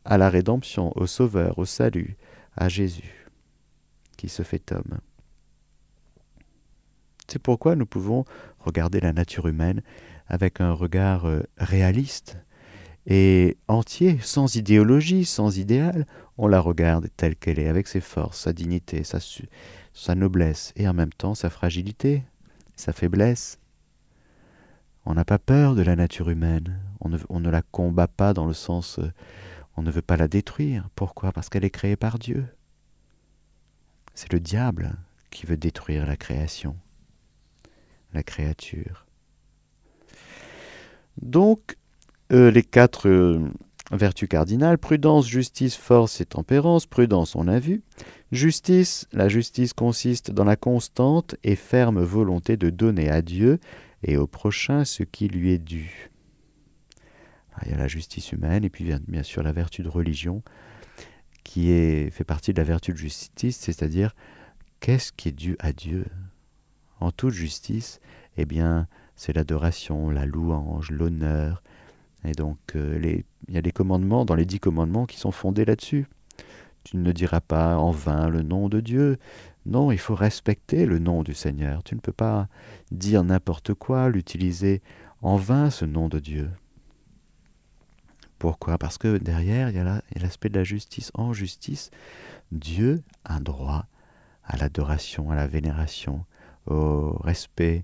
à 0.05 0.17
la 0.17 0.29
rédemption, 0.29 0.93
au 0.95 1.05
Sauveur, 1.05 1.59
au 1.59 1.65
salut, 1.65 2.15
à 2.59 2.67
Jésus, 2.69 3.25
qui 4.17 4.29
se 4.29 4.43
fait 4.43 4.71
homme. 4.73 4.99
C'est 7.27 7.41
pourquoi 7.41 7.75
nous 7.75 7.85
pouvons 7.85 8.25
regarder 8.59 8.99
la 8.99 9.13
nature 9.13 9.47
humaine 9.47 9.81
avec 10.27 10.61
un 10.61 10.73
regard 10.73 11.25
euh, 11.25 11.41
réaliste 11.57 12.37
et 13.07 13.57
entier, 13.67 14.19
sans 14.21 14.55
idéologie, 14.55 15.25
sans 15.25 15.57
idéal. 15.57 16.05
On 16.37 16.47
la 16.47 16.59
regarde 16.59 17.07
telle 17.15 17.35
qu'elle 17.35 17.59
est, 17.59 17.69
avec 17.69 17.87
ses 17.87 18.01
forces, 18.01 18.41
sa 18.41 18.53
dignité, 18.53 19.03
sa, 19.03 20.15
noblesse 20.15 20.73
et 20.75 20.87
en 20.87 20.93
même 20.93 21.13
temps 21.13 21.35
sa 21.35 21.49
fragilité, 21.49 22.23
sa 22.75 22.91
faiblesse. 22.91 23.57
On 25.05 25.13
n'a 25.13 25.25
pas 25.25 25.39
peur 25.39 25.75
de 25.75 25.81
la 25.81 25.95
nature 25.95 26.29
humaine, 26.29 26.77
on 26.99 27.39
ne, 27.39 27.49
la 27.49 27.61
combat 27.61 28.07
pas 28.07 28.33
dans 28.33 28.45
le 28.45 28.53
sens 28.53 28.99
euh, 28.99 29.11
on 29.79 29.81
ne 29.81 29.91
veut 29.91 30.01
pas 30.01 30.17
la 30.17 30.27
détruire. 30.27 30.89
Pourquoi? 30.93 31.31
Parce 31.31 31.47
qu'elle 31.47 31.63
est 31.63 31.69
créée 31.69 31.95
par 31.95 32.19
Dieu. 32.19 32.45
C'est 34.13 34.33
le 34.33 34.41
diable 34.41 34.97
qui 35.31 35.45
veut 35.45 35.55
détruire 35.55 36.05
la 36.05 36.17
création, 36.17 36.75
la 38.13 38.21
créature. 38.21 39.05
Donc, 41.21 41.77
euh, 42.33 42.51
les 42.51 42.63
quatre 42.63 43.07
euh, 43.07 43.39
vertus 43.91 44.27
cardinales, 44.27 44.77
prudence, 44.77 45.25
justice, 45.25 45.77
force 45.77 46.19
et 46.19 46.25
tempérance. 46.25 46.85
Prudence, 46.85 47.37
on 47.37 47.47
a 47.47 47.59
vu. 47.59 47.81
Justice, 48.33 49.07
la 49.13 49.29
justice 49.29 49.71
consiste 49.71 50.29
dans 50.29 50.43
la 50.43 50.57
constante 50.57 51.37
et 51.45 51.55
ferme 51.55 52.01
volonté 52.01 52.57
de 52.57 52.69
donner 52.69 53.09
à 53.09 53.21
Dieu 53.21 53.59
et 54.03 54.17
au 54.17 54.27
prochain 54.27 54.83
ce 54.83 55.03
qui 55.03 55.29
lui 55.29 55.53
est 55.53 55.57
dû. 55.57 56.09
Il 57.65 57.71
y 57.71 57.73
a 57.73 57.77
la 57.77 57.87
justice 57.87 58.31
humaine 58.31 58.63
et 58.63 58.69
puis 58.69 58.91
bien 59.07 59.23
sûr 59.23 59.43
la 59.43 59.51
vertu 59.51 59.83
de 59.83 59.89
religion 59.89 60.43
qui 61.43 61.71
est, 61.71 62.11
fait 62.11 62.23
partie 62.23 62.53
de 62.53 62.59
la 62.59 62.63
vertu 62.63 62.91
de 62.91 62.97
justice, 62.97 63.57
c'est-à-dire 63.57 64.15
qu'est-ce 64.79 65.11
qui 65.11 65.29
est 65.29 65.33
dû 65.33 65.55
à 65.59 65.73
Dieu? 65.73 66.05
En 66.99 67.11
toute 67.11 67.33
justice, 67.33 67.99
eh 68.37 68.45
bien, 68.45 68.87
c'est 69.15 69.33
l'adoration, 69.33 70.11
la 70.11 70.27
louange, 70.27 70.91
l'honneur. 70.91 71.63
Et 72.23 72.33
donc, 72.33 72.59
euh, 72.75 72.99
les, 72.99 73.25
il 73.47 73.55
y 73.55 73.57
a 73.57 73.61
des 73.61 73.71
commandements 73.71 74.25
dans 74.25 74.35
les 74.35 74.45
dix 74.45 74.59
commandements 74.59 75.05
qui 75.05 75.17
sont 75.17 75.31
fondés 75.31 75.65
là-dessus. 75.65 76.05
Tu 76.83 76.97
ne 76.97 77.11
diras 77.11 77.41
pas 77.41 77.77
en 77.77 77.91
vain 77.91 78.29
le 78.29 78.43
nom 78.43 78.69
de 78.69 78.79
Dieu. 78.79 79.17
Non, 79.65 79.91
il 79.91 79.97
faut 79.97 80.15
respecter 80.15 80.85
le 80.85 80.99
nom 80.99 81.23
du 81.23 81.33
Seigneur. 81.33 81.83
Tu 81.83 81.95
ne 81.95 81.99
peux 81.99 82.13
pas 82.13 82.47
dire 82.91 83.23
n'importe 83.23 83.73
quoi, 83.73 84.09
l'utiliser 84.09 84.81
en 85.21 85.35
vain, 85.35 85.69
ce 85.69 85.85
nom 85.85 86.09
de 86.09 86.19
Dieu. 86.19 86.49
Pourquoi? 88.39 88.77
Parce 88.77 88.97
que 88.97 89.17
derrière, 89.17 89.69
il 89.69 89.75
y 89.75 89.79
a 89.79 90.01
l'aspect 90.15 90.49
de 90.49 90.57
la 90.57 90.63
justice. 90.63 91.11
En 91.13 91.33
justice, 91.33 91.91
Dieu 92.53 93.03
a 93.25 93.39
droit 93.41 93.85
à 94.45 94.55
l'adoration, 94.55 95.29
à 95.29 95.35
la 95.35 95.45
vénération, 95.45 96.25
au 96.65 97.17
respect, 97.19 97.83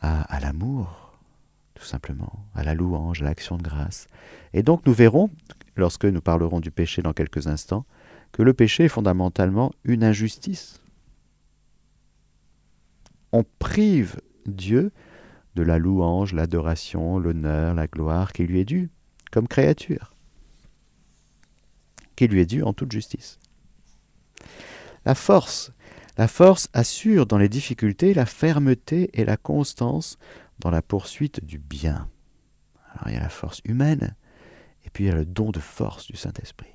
à, 0.00 0.40
l'amour, 0.40 1.18
tout 1.74 1.84
simplement, 1.84 2.44
à 2.54 2.62
la 2.62 2.74
louange, 2.74 3.22
à 3.22 3.24
l'action 3.24 3.56
de 3.56 3.62
grâce. 3.62 4.06
Et 4.52 4.62
donc 4.62 4.86
nous 4.86 4.92
verrons, 4.92 5.30
lorsque 5.74 6.04
nous 6.04 6.20
parlerons 6.20 6.60
du 6.60 6.70
péché 6.70 7.02
dans 7.02 7.12
quelques 7.12 7.48
instants, 7.48 7.84
que 8.32 8.42
le 8.42 8.54
péché 8.54 8.84
est 8.84 8.88
fondamentalement 8.88 9.72
une 9.84 10.04
injustice. 10.04 10.80
On 13.32 13.44
prive 13.58 14.20
Dieu 14.46 14.92
de 15.56 15.62
la 15.62 15.78
louange, 15.78 16.34
l'adoration, 16.34 17.18
l'honneur, 17.18 17.74
la 17.74 17.86
gloire 17.86 18.32
qui 18.32 18.44
lui 18.44 18.60
est 18.60 18.64
due 18.64 18.90
comme 19.30 19.48
créature, 19.48 20.12
qui 22.14 22.28
lui 22.28 22.40
est 22.40 22.46
due 22.46 22.62
en 22.62 22.72
toute 22.72 22.92
justice. 22.92 23.38
La 25.04 25.14
force 25.14 25.72
la 26.16 26.28
force 26.28 26.68
assure 26.72 27.26
dans 27.26 27.36
les 27.36 27.48
difficultés 27.48 28.14
la 28.14 28.24
fermeté 28.24 29.10
et 29.12 29.24
la 29.24 29.36
constance 29.36 30.18
dans 30.58 30.70
la 30.70 30.80
poursuite 30.80 31.44
du 31.44 31.58
bien. 31.58 32.08
Alors 32.92 33.08
il 33.08 33.14
y 33.14 33.18
a 33.18 33.20
la 33.20 33.28
force 33.28 33.60
humaine 33.64 34.16
et 34.84 34.90
puis 34.90 35.04
il 35.04 35.06
y 35.08 35.10
a 35.10 35.14
le 35.14 35.26
don 35.26 35.50
de 35.50 35.60
force 35.60 36.06
du 36.06 36.16
Saint-Esprit. 36.16 36.72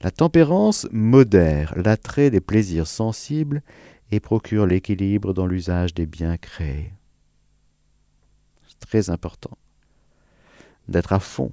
La 0.00 0.10
tempérance 0.10 0.86
modère 0.90 1.74
l'attrait 1.76 2.30
des 2.30 2.40
plaisirs 2.40 2.86
sensibles 2.86 3.62
et 4.10 4.20
procure 4.20 4.66
l'équilibre 4.66 5.34
dans 5.34 5.46
l'usage 5.46 5.92
des 5.92 6.06
biens 6.06 6.38
créés. 6.38 6.92
C'est 8.68 8.80
très 8.80 9.10
important 9.10 9.58
d'être 10.88 11.12
à 11.12 11.20
fond. 11.20 11.52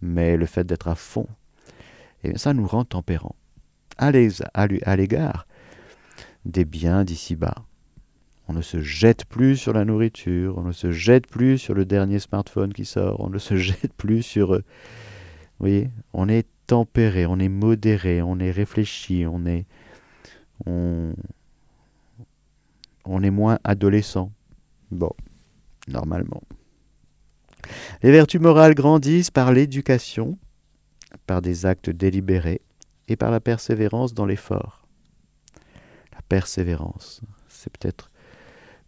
Mais 0.00 0.36
le 0.36 0.46
fait 0.46 0.64
d'être 0.64 0.88
à 0.88 0.94
fond, 0.94 1.26
eh 2.24 2.36
ça 2.36 2.52
nous 2.52 2.66
rend 2.66 2.84
tempérants 2.84 3.36
à 3.98 4.10
l'égard 4.10 5.46
des 6.44 6.64
biens 6.64 7.04
d'ici-bas. 7.04 7.54
On 8.48 8.52
ne 8.52 8.62
se 8.62 8.80
jette 8.80 9.24
plus 9.24 9.56
sur 9.56 9.72
la 9.72 9.84
nourriture, 9.84 10.58
on 10.58 10.62
ne 10.62 10.72
se 10.72 10.92
jette 10.92 11.26
plus 11.26 11.58
sur 11.58 11.74
le 11.74 11.84
dernier 11.84 12.20
smartphone 12.20 12.72
qui 12.72 12.84
sort, 12.84 13.20
on 13.20 13.28
ne 13.28 13.38
se 13.38 13.56
jette 13.56 13.92
plus 13.94 14.22
sur... 14.22 14.54
Euh, 14.54 14.58
vous 15.58 15.66
voyez, 15.66 15.90
on 16.12 16.28
est 16.28 16.46
tempéré, 16.66 17.26
on 17.26 17.38
est 17.38 17.48
modéré, 17.48 18.22
on 18.22 18.38
est 18.38 18.50
réfléchi, 18.50 19.24
on 19.26 19.46
est... 19.46 19.66
On, 20.66 21.14
on 23.04 23.22
est 23.22 23.30
moins 23.30 23.58
adolescent. 23.64 24.32
Bon, 24.90 25.10
normalement. 25.88 26.42
Les 28.02 28.12
vertus 28.12 28.40
morales 28.40 28.74
grandissent 28.74 29.30
par 29.30 29.52
l'éducation, 29.52 30.38
par 31.26 31.42
des 31.42 31.66
actes 31.66 31.90
délibérés, 31.90 32.62
et 33.08 33.16
par 33.16 33.30
la 33.30 33.40
persévérance 33.40 34.14
dans 34.14 34.26
l'effort. 34.26 34.86
La 36.12 36.22
persévérance, 36.28 37.20
c'est 37.48 37.76
peut-être 37.76 38.10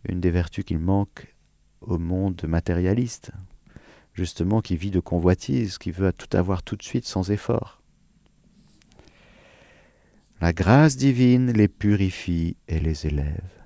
une 0.08 0.20
des 0.20 0.30
vertus 0.30 0.64
qu'il 0.64 0.78
manque 0.78 1.34
au 1.80 1.98
monde 1.98 2.42
matérialiste, 2.46 3.30
justement 4.14 4.60
qui 4.60 4.76
vit 4.76 4.90
de 4.90 5.00
convoitise, 5.00 5.78
qui 5.78 5.90
veut 5.90 6.12
tout 6.12 6.36
avoir 6.36 6.62
tout 6.62 6.76
de 6.76 6.82
suite 6.82 7.06
sans 7.06 7.30
effort. 7.30 7.80
La 10.40 10.52
grâce 10.52 10.96
divine 10.96 11.52
les 11.52 11.68
purifie 11.68 12.56
et 12.68 12.80
les 12.80 13.06
élève. 13.06 13.57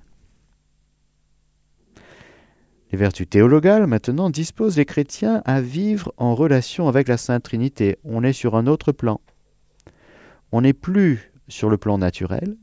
Les 2.93 2.99
vertus 2.99 3.27
théologales, 3.27 3.87
maintenant, 3.87 4.29
disposent 4.29 4.77
les 4.77 4.85
chrétiens 4.85 5.41
à 5.45 5.61
vivre 5.61 6.13
en 6.17 6.35
relation 6.35 6.87
avec 6.87 7.07
la 7.07 7.17
Sainte 7.17 7.41
Trinité. 7.41 7.97
On 8.03 8.23
est 8.23 8.33
sur 8.33 8.55
un 8.55 8.67
autre 8.67 8.91
plan. 8.91 9.19
On 10.51 10.61
n'est 10.61 10.73
plus 10.73 11.31
sur 11.47 11.71
le 11.71 11.77
plan 11.77 11.97
naturel, 11.97 12.55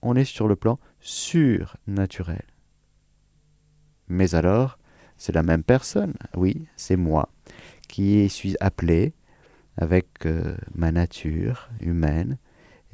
on 0.00 0.14
est 0.14 0.24
sur 0.24 0.46
le 0.46 0.54
plan 0.54 0.78
surnaturel. 1.00 2.44
Mais 4.06 4.36
alors, 4.36 4.78
c'est 5.16 5.34
la 5.34 5.42
même 5.42 5.64
personne, 5.64 6.14
oui, 6.36 6.68
c'est 6.76 6.94
moi, 6.94 7.28
qui 7.88 8.28
suis 8.28 8.54
appelé, 8.60 9.12
avec 9.76 10.06
euh, 10.24 10.56
ma 10.76 10.92
nature 10.92 11.68
humaine, 11.80 12.38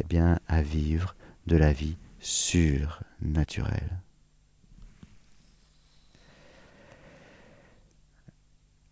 eh 0.02 0.04
bien, 0.04 0.38
à 0.48 0.62
vivre 0.62 1.14
de 1.46 1.58
la 1.58 1.74
vie 1.74 1.98
surnaturelle. 2.20 4.00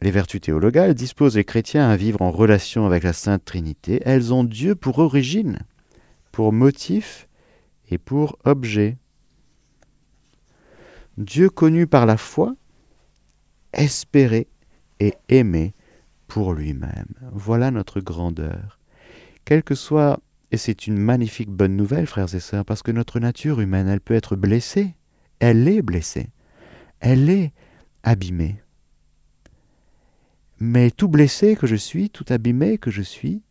Les 0.00 0.10
vertus 0.12 0.40
théologales 0.40 0.94
disposent 0.94 1.36
les 1.36 1.44
chrétiens 1.44 1.88
à 1.88 1.96
vivre 1.96 2.22
en 2.22 2.30
relation 2.30 2.86
avec 2.86 3.02
la 3.02 3.12
Sainte 3.12 3.44
Trinité. 3.44 4.00
Elles 4.04 4.32
ont 4.32 4.44
Dieu 4.44 4.74
pour 4.74 5.00
origine, 5.00 5.58
pour 6.30 6.52
motif 6.52 7.28
et 7.90 7.98
pour 7.98 8.38
objet. 8.44 8.96
Dieu 11.16 11.50
connu 11.50 11.88
par 11.88 12.06
la 12.06 12.16
foi, 12.16 12.54
espéré 13.72 14.46
et 15.00 15.14
aimé 15.28 15.74
pour 16.28 16.52
lui-même. 16.52 17.08
Voilà 17.32 17.72
notre 17.72 18.00
grandeur. 18.00 18.78
Quel 19.44 19.64
que 19.64 19.74
soit, 19.74 20.20
et 20.52 20.58
c'est 20.58 20.86
une 20.86 20.98
magnifique 20.98 21.50
bonne 21.50 21.74
nouvelle, 21.74 22.06
frères 22.06 22.32
et 22.34 22.40
sœurs, 22.40 22.64
parce 22.64 22.82
que 22.82 22.92
notre 22.92 23.18
nature 23.18 23.60
humaine, 23.60 23.88
elle 23.88 24.00
peut 24.00 24.14
être 24.14 24.36
blessée. 24.36 24.94
Elle 25.40 25.66
est 25.66 25.82
blessée. 25.82 26.28
Elle 27.00 27.28
est 27.30 27.52
abîmée. 28.04 28.62
Mais 30.60 30.90
tout 30.90 31.08
blessé 31.08 31.54
que 31.54 31.66
je 31.66 31.76
suis, 31.76 32.10
tout 32.10 32.24
abîmé 32.28 32.78
que 32.78 32.90
je 32.90 33.02
suis, 33.02 33.42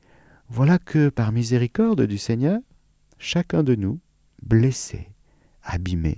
voilà 0.50 0.78
que 0.78 1.10
par 1.10 1.32
miséricorde 1.32 2.02
du 2.02 2.18
Seigneur, 2.18 2.60
chacun 3.18 3.64
de 3.64 3.76
nous, 3.76 4.00
blessé, 4.42 5.10
abîmé, 5.64 6.18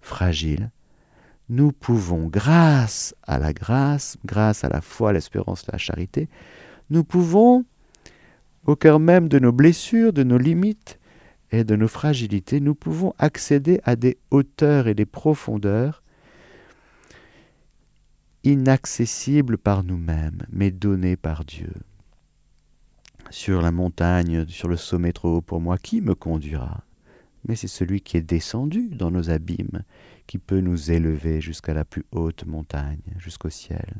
fragile, 0.00 0.70
nous 1.48 1.70
pouvons, 1.70 2.26
grâce 2.26 3.14
à 3.22 3.38
la 3.38 3.52
grâce, 3.52 4.16
grâce 4.24 4.64
à 4.64 4.68
la 4.68 4.80
foi, 4.80 5.12
l'espérance, 5.12 5.66
la 5.70 5.78
charité, 5.78 6.28
nous 6.90 7.04
pouvons, 7.04 7.64
au 8.66 8.74
cœur 8.74 8.98
même 8.98 9.28
de 9.28 9.38
nos 9.38 9.52
blessures, 9.52 10.12
de 10.12 10.24
nos 10.24 10.38
limites 10.38 10.98
et 11.52 11.62
de 11.62 11.76
nos 11.76 11.88
fragilités, 11.88 12.58
nous 12.58 12.74
pouvons 12.74 13.14
accéder 13.18 13.80
à 13.84 13.94
des 13.94 14.18
hauteurs 14.32 14.88
et 14.88 14.94
des 14.94 15.06
profondeurs 15.06 16.02
inaccessibles 18.46 19.58
par 19.58 19.82
nous-mêmes, 19.82 20.46
mais 20.50 20.70
données 20.70 21.16
par 21.16 21.44
Dieu. 21.44 21.72
Sur 23.30 23.60
la 23.60 23.72
montagne, 23.72 24.46
sur 24.46 24.68
le 24.68 24.76
sommet 24.76 25.12
trop 25.12 25.38
haut 25.38 25.40
pour 25.40 25.60
moi, 25.60 25.78
qui 25.78 26.00
me 26.00 26.14
conduira? 26.14 26.84
Mais 27.48 27.56
c'est 27.56 27.66
celui 27.66 28.00
qui 28.00 28.16
est 28.16 28.22
descendu 28.22 28.88
dans 28.88 29.10
nos 29.10 29.30
abîmes, 29.30 29.82
qui 30.28 30.38
peut 30.38 30.60
nous 30.60 30.92
élever 30.92 31.40
jusqu'à 31.40 31.74
la 31.74 31.84
plus 31.84 32.04
haute 32.12 32.46
montagne, 32.46 33.02
jusqu'au 33.18 33.50
ciel. 33.50 33.96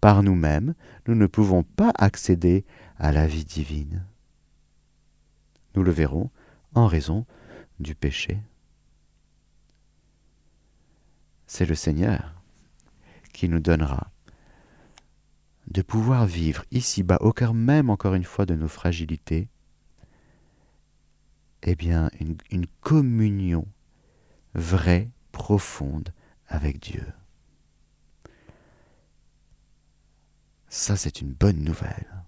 Par 0.00 0.24
nous-mêmes, 0.24 0.74
nous 1.06 1.14
ne 1.14 1.26
pouvons 1.26 1.62
pas 1.62 1.92
accéder 1.96 2.64
à 2.98 3.12
la 3.12 3.28
vie 3.28 3.44
divine. 3.44 4.04
Nous 5.76 5.84
le 5.84 5.92
verrons 5.92 6.30
en 6.74 6.88
raison 6.88 7.24
du 7.78 7.94
péché. 7.94 8.38
C'est 11.46 11.66
le 11.66 11.76
Seigneur 11.76 12.35
qui 13.36 13.50
nous 13.50 13.60
donnera 13.60 14.10
de 15.66 15.82
pouvoir 15.82 16.26
vivre 16.26 16.64
ici-bas, 16.70 17.18
au 17.20 17.34
cœur 17.34 17.52
même, 17.52 17.90
encore 17.90 18.14
une 18.14 18.24
fois, 18.24 18.46
de 18.46 18.54
nos 18.54 18.68
fragilités, 18.68 19.48
eh 21.62 21.74
bien, 21.74 22.10
une, 22.18 22.36
une 22.50 22.66
communion 22.80 23.66
vraie, 24.54 25.10
profonde 25.32 26.14
avec 26.48 26.80
Dieu. 26.80 27.04
Ça, 30.68 30.96
c'est 30.96 31.20
une 31.20 31.32
bonne 31.32 31.62
nouvelle. 31.62 32.24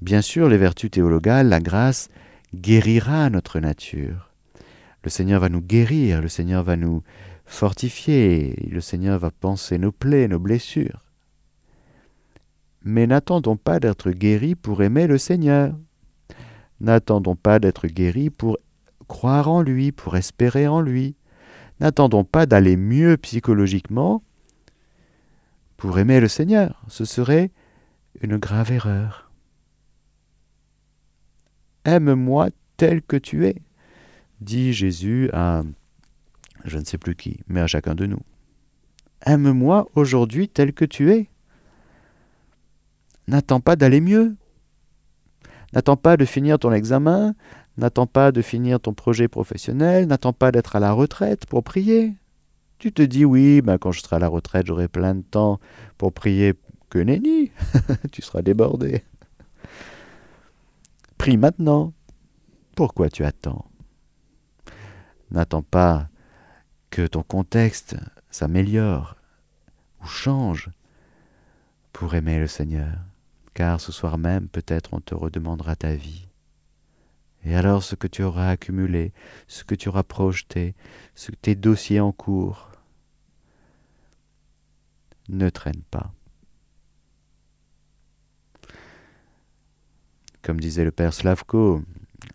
Bien 0.00 0.22
sûr, 0.22 0.48
les 0.48 0.58
vertus 0.58 0.90
théologales, 0.90 1.48
la 1.48 1.60
grâce, 1.60 2.08
guérira 2.52 3.30
notre 3.30 3.60
nature. 3.60 4.32
Le 5.04 5.10
Seigneur 5.10 5.40
va 5.40 5.48
nous 5.48 5.60
guérir, 5.60 6.20
le 6.20 6.28
Seigneur 6.28 6.64
va 6.64 6.76
nous 6.76 7.04
fortifier, 7.48 8.54
le 8.70 8.80
Seigneur 8.80 9.18
va 9.18 9.30
penser 9.30 9.78
nos 9.78 9.90
plaies, 9.90 10.28
nos 10.28 10.38
blessures. 10.38 11.04
Mais 12.84 13.06
n'attendons 13.06 13.56
pas 13.56 13.80
d'être 13.80 14.10
guéris 14.10 14.54
pour 14.54 14.82
aimer 14.82 15.06
le 15.06 15.18
Seigneur. 15.18 15.74
N'attendons 16.80 17.34
pas 17.34 17.58
d'être 17.58 17.88
guéris 17.88 18.30
pour 18.30 18.58
croire 19.08 19.48
en 19.48 19.62
lui, 19.62 19.90
pour 19.90 20.16
espérer 20.16 20.68
en 20.68 20.80
lui. 20.80 21.16
N'attendons 21.80 22.24
pas 22.24 22.46
d'aller 22.46 22.76
mieux 22.76 23.16
psychologiquement 23.16 24.22
pour 25.76 25.98
aimer 25.98 26.20
le 26.20 26.28
Seigneur. 26.28 26.82
Ce 26.88 27.04
serait 27.04 27.50
une 28.20 28.36
grave 28.36 28.70
erreur. 28.70 29.32
Aime-moi 31.84 32.50
tel 32.76 33.02
que 33.02 33.16
tu 33.16 33.46
es, 33.46 33.56
dit 34.40 34.72
Jésus 34.72 35.30
à 35.32 35.62
je 36.68 36.78
ne 36.78 36.84
sais 36.84 36.98
plus 36.98 37.14
qui, 37.14 37.40
mais 37.48 37.60
à 37.60 37.66
chacun 37.66 37.94
de 37.94 38.06
nous. 38.06 38.20
Aime-moi 39.26 39.88
aujourd'hui 39.94 40.48
tel 40.48 40.72
que 40.72 40.84
tu 40.84 41.12
es. 41.12 41.28
N'attends 43.26 43.60
pas 43.60 43.76
d'aller 43.76 44.00
mieux. 44.00 44.36
N'attends 45.72 45.96
pas 45.96 46.16
de 46.16 46.24
finir 46.24 46.58
ton 46.58 46.72
examen, 46.72 47.34
n'attends 47.76 48.06
pas 48.06 48.32
de 48.32 48.40
finir 48.40 48.80
ton 48.80 48.94
projet 48.94 49.28
professionnel, 49.28 50.06
n'attends 50.06 50.32
pas 50.32 50.50
d'être 50.50 50.76
à 50.76 50.80
la 50.80 50.92
retraite 50.92 51.44
pour 51.46 51.62
prier. 51.62 52.14
Tu 52.78 52.92
te 52.92 53.02
dis 53.02 53.24
oui, 53.24 53.60
ben 53.60 53.76
quand 53.76 53.92
je 53.92 54.00
serai 54.00 54.16
à 54.16 54.18
la 54.18 54.28
retraite, 54.28 54.66
j'aurai 54.66 54.88
plein 54.88 55.14
de 55.14 55.22
temps 55.22 55.60
pour 55.98 56.12
prier 56.12 56.54
que 56.88 56.98
nenni. 56.98 57.50
tu 58.12 58.22
seras 58.22 58.40
débordé. 58.40 59.02
Prie 61.18 61.36
maintenant. 61.36 61.92
Pourquoi 62.76 63.10
tu 63.10 63.24
attends? 63.24 63.66
N'attends 65.30 65.62
pas 65.62 66.08
que 66.90 67.06
ton 67.06 67.22
contexte 67.22 67.96
s'améliore 68.30 69.16
ou 70.02 70.06
change 70.06 70.70
pour 71.92 72.14
aimer 72.14 72.38
le 72.38 72.46
Seigneur, 72.46 72.98
car 73.54 73.80
ce 73.80 73.92
soir 73.92 74.18
même 74.18 74.48
peut-être 74.48 74.94
on 74.94 75.00
te 75.00 75.14
redemandera 75.14 75.76
ta 75.76 75.94
vie. 75.94 76.28
Et 77.44 77.54
alors 77.54 77.82
ce 77.82 77.94
que 77.94 78.06
tu 78.06 78.22
auras 78.22 78.50
accumulé, 78.50 79.12
ce 79.46 79.64
que 79.64 79.74
tu 79.74 79.88
auras 79.88 80.02
projeté, 80.02 80.74
ce, 81.14 81.30
tes 81.32 81.54
dossiers 81.54 82.00
en 82.00 82.12
cours, 82.12 82.70
ne 85.28 85.48
traîne 85.50 85.82
pas. 85.90 86.12
Comme 90.42 90.60
disait 90.60 90.84
le 90.84 90.90
père 90.90 91.12
Slavko 91.12 91.82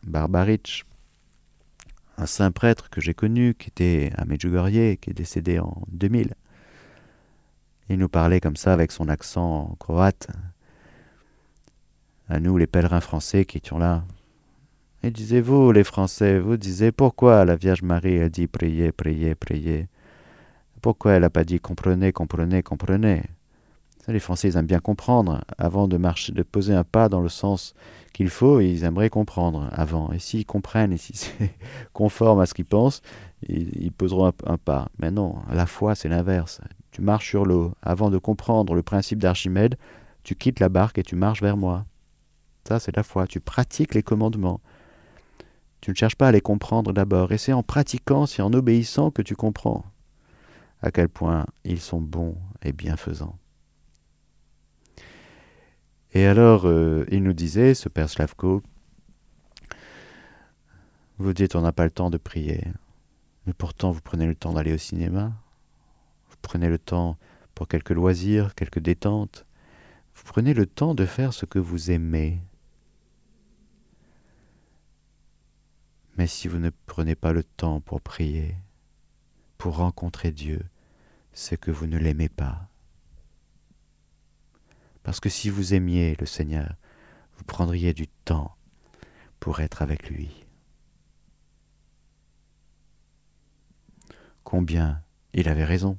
Barbarich, 0.03 0.85
un 2.17 2.25
saint 2.25 2.51
prêtre 2.51 2.89
que 2.89 3.01
j'ai 3.01 3.13
connu, 3.13 3.55
qui 3.55 3.69
était 3.69 4.11
à 4.17 4.25
Medjugorje, 4.25 4.97
qui 4.97 5.09
est 5.09 5.15
décédé 5.15 5.59
en 5.59 5.81
2000. 5.91 6.33
Il 7.89 7.97
nous 7.97 8.09
parlait 8.09 8.39
comme 8.39 8.55
ça 8.55 8.73
avec 8.73 8.91
son 8.91 9.09
accent 9.09 9.75
croate, 9.79 10.27
à 12.29 12.39
nous 12.39 12.57
les 12.57 12.67
pèlerins 12.67 13.01
français 13.01 13.45
qui 13.45 13.57
étions 13.57 13.77
là. 13.77 14.03
Et 15.03 15.11
disait, 15.11 15.41
vous 15.41 15.73
les 15.73 15.83
Français, 15.83 16.39
vous 16.39 16.55
disiez 16.55 16.93
pourquoi 16.93 17.43
la 17.43 17.57
Vierge 17.57 17.81
Marie 17.81 18.21
a 18.21 18.29
dit 18.29 18.47
priez, 18.47 18.93
priez, 18.93 19.35
priez? 19.35 19.87
Pourquoi 20.81 21.13
elle 21.13 21.23
n'a 21.23 21.29
pas 21.29 21.43
dit 21.43 21.59
comprenez, 21.59 22.13
comprenez, 22.13 22.63
comprenez? 22.63 23.23
Les 24.07 24.19
Français, 24.19 24.49
ils 24.49 24.57
aiment 24.57 24.65
bien 24.65 24.79
comprendre 24.79 25.43
avant 25.57 25.89
de 25.89 25.97
marcher, 25.97 26.31
de 26.31 26.43
poser 26.43 26.73
un 26.73 26.85
pas 26.85 27.09
dans 27.09 27.21
le 27.21 27.29
sens 27.29 27.73
qu'il 28.13 28.29
faut, 28.29 28.61
ils 28.61 28.83
aimeraient 28.83 29.09
comprendre 29.09 29.67
avant. 29.71 30.11
Et 30.11 30.19
s'ils 30.19 30.45
comprennent, 30.45 30.93
et 30.93 30.97
si 30.97 31.13
c'est 31.15 31.53
conforme 31.93 32.39
à 32.39 32.45
ce 32.45 32.53
qu'ils 32.53 32.65
pensent, 32.65 33.01
ils, 33.47 33.91
poseront 33.91 34.31
un, 34.45 34.57
pas. 34.57 34.87
Mais 34.99 35.11
non, 35.11 35.37
la 35.51 35.65
fois, 35.65 35.95
c'est 35.95 36.09
l'inverse. 36.09 36.61
Tu 36.91 37.01
marches 37.01 37.29
sur 37.29 37.45
l'eau. 37.45 37.73
Avant 37.81 38.09
de 38.09 38.17
comprendre 38.17 38.75
le 38.75 38.83
principe 38.83 39.19
d'Archimède, 39.19 39.77
tu 40.23 40.35
quittes 40.35 40.59
la 40.59 40.69
barque 40.69 40.99
et 40.99 41.03
tu 41.03 41.15
marches 41.15 41.41
vers 41.41 41.57
moi. 41.57 41.85
Ça, 42.67 42.79
c'est 42.79 42.95
la 42.95 43.03
foi. 43.03 43.27
Tu 43.27 43.39
pratiques 43.39 43.95
les 43.95 44.03
commandements. 44.03 44.61
Tu 45.81 45.91
ne 45.91 45.95
cherches 45.95 46.15
pas 46.15 46.29
à 46.29 46.31
les 46.31 46.39
comprendre 46.39 46.93
d'abord. 46.93 47.31
Et 47.31 47.37
c'est 47.37 47.51
en 47.51 47.63
pratiquant, 47.63 48.25
c'est 48.25 48.41
en 48.41 48.53
obéissant 48.53 49.11
que 49.11 49.21
tu 49.21 49.35
comprends 49.35 49.83
à 50.81 50.91
quel 50.91 51.09
point 51.09 51.45
ils 51.63 51.79
sont 51.79 52.01
bons 52.01 52.37
et 52.61 52.73
bienfaisants. 52.73 53.37
Et 56.13 56.27
alors, 56.27 56.65
euh, 56.65 57.05
il 57.11 57.23
nous 57.23 57.33
disait, 57.33 57.73
ce 57.73 57.89
père 57.89 58.07
Slavko, 58.07 58.61
vous 61.17 61.33
dites 61.33 61.55
on 61.55 61.61
n'a 61.61 61.71
pas 61.71 61.85
le 61.85 61.91
temps 61.91 62.11
de 62.11 62.17
prier, 62.17 62.63
mais 63.47 63.53
pourtant 63.53 63.91
vous 63.91 64.01
prenez 64.01 64.27
le 64.27 64.35
temps 64.35 64.53
d'aller 64.53 64.73
au 64.73 64.77
cinéma, 64.77 65.33
vous 66.29 66.35
prenez 66.43 66.69
le 66.69 66.77
temps 66.77 67.17
pour 67.55 67.67
quelques 67.67 67.89
loisirs, 67.89 68.53
quelques 68.53 68.79
détentes, 68.79 69.47
vous 70.15 70.23
prenez 70.25 70.53
le 70.53 70.67
temps 70.67 70.93
de 70.93 71.05
faire 71.05 71.33
ce 71.33 71.47
que 71.47 71.57
vous 71.57 71.89
aimez. 71.89 72.39
Mais 76.17 76.27
si 76.27 76.47
vous 76.47 76.59
ne 76.59 76.69
prenez 76.85 77.15
pas 77.15 77.33
le 77.33 77.43
temps 77.43 77.79
pour 77.79 78.01
prier, 78.01 78.55
pour 79.57 79.77
rencontrer 79.77 80.31
Dieu, 80.31 80.61
c'est 81.31 81.57
que 81.57 81.71
vous 81.71 81.87
ne 81.87 81.97
l'aimez 81.97 82.29
pas. 82.29 82.69
Parce 85.03 85.19
que 85.19 85.29
si 85.29 85.49
vous 85.49 85.73
aimiez 85.73 86.15
le 86.19 86.25
Seigneur, 86.25 86.75
vous 87.37 87.43
prendriez 87.43 87.93
du 87.93 88.07
temps 88.07 88.55
pour 89.39 89.59
être 89.59 89.81
avec 89.81 90.09
lui. 90.09 90.45
Combien 94.43 95.01
il 95.33 95.49
avait 95.49 95.65
raison. 95.65 95.97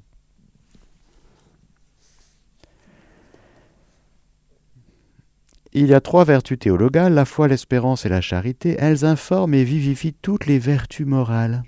Il 5.77 5.87
y 5.87 5.95
a 5.95 6.01
trois 6.01 6.25
vertus 6.25 6.59
théologales, 6.59 7.15
la 7.15 7.25
foi, 7.25 7.49
l'espérance 7.49 8.07
et 8.07 8.09
la 8.09 8.21
charité. 8.21 8.77
Elles 8.79 9.05
informent 9.05 9.55
et 9.55 9.65
vivifient 9.65 10.15
toutes 10.15 10.47
les 10.47 10.61
vertus 10.61 11.05
morales. 11.05 11.65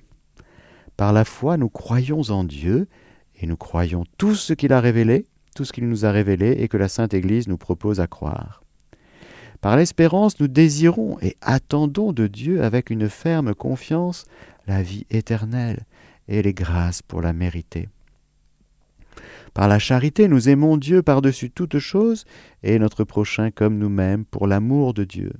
Par 0.97 1.13
la 1.13 1.25
foi, 1.25 1.57
nous 1.57 1.69
croyons 1.69 2.23
en 2.31 2.45
Dieu 2.45 2.89
et 3.35 3.47
nous 3.47 3.57
croyons 3.57 4.05
tout 4.17 4.37
ce 4.37 4.53
qu'il 4.53 4.73
a 4.73 4.81
révélé, 4.81 5.27
tout 5.57 5.65
ce 5.65 5.73
qu'il 5.73 5.89
nous 5.89 6.05
a 6.05 6.13
révélé 6.13 6.53
et 6.61 6.69
que 6.69 6.77
la 6.77 6.89
Sainte 6.89 7.15
Église 7.15 7.49
nous 7.49 7.57
propose 7.57 7.99
à 7.99 8.07
croire. 8.07 8.63
Par 9.61 9.77
l'espérance, 9.77 10.39
nous 10.39 10.49
désirons 10.49 11.19
et 11.23 11.37
attendons 11.41 12.13
de 12.13 12.27
Dieu 12.27 12.63
avec 12.63 12.91
une 12.91 13.09
ferme 13.09 13.55
confiance 13.55 14.27
la 14.67 14.83
vie 14.83 15.07
éternelle 15.11 15.85
et 16.29 16.43
les 16.43 16.53
grâces 16.53 17.03
pour 17.03 17.23
la 17.23 17.33
mériter. 17.33 17.89
Par 19.55 19.69
la 19.69 19.79
charité, 19.79 20.29
nous 20.29 20.51
aimons 20.51 20.77
Dieu 20.77 21.03
par-dessus 21.03 21.51
toute 21.51 21.79
chose 21.79 22.27
et 22.63 22.79
notre 22.79 23.05
prochain 23.05 23.51
comme 23.51 23.79
nous-mêmes 23.79 24.27
pour 24.27 24.47
l'amour 24.47 24.93
de 24.93 25.05
Dieu. 25.05 25.33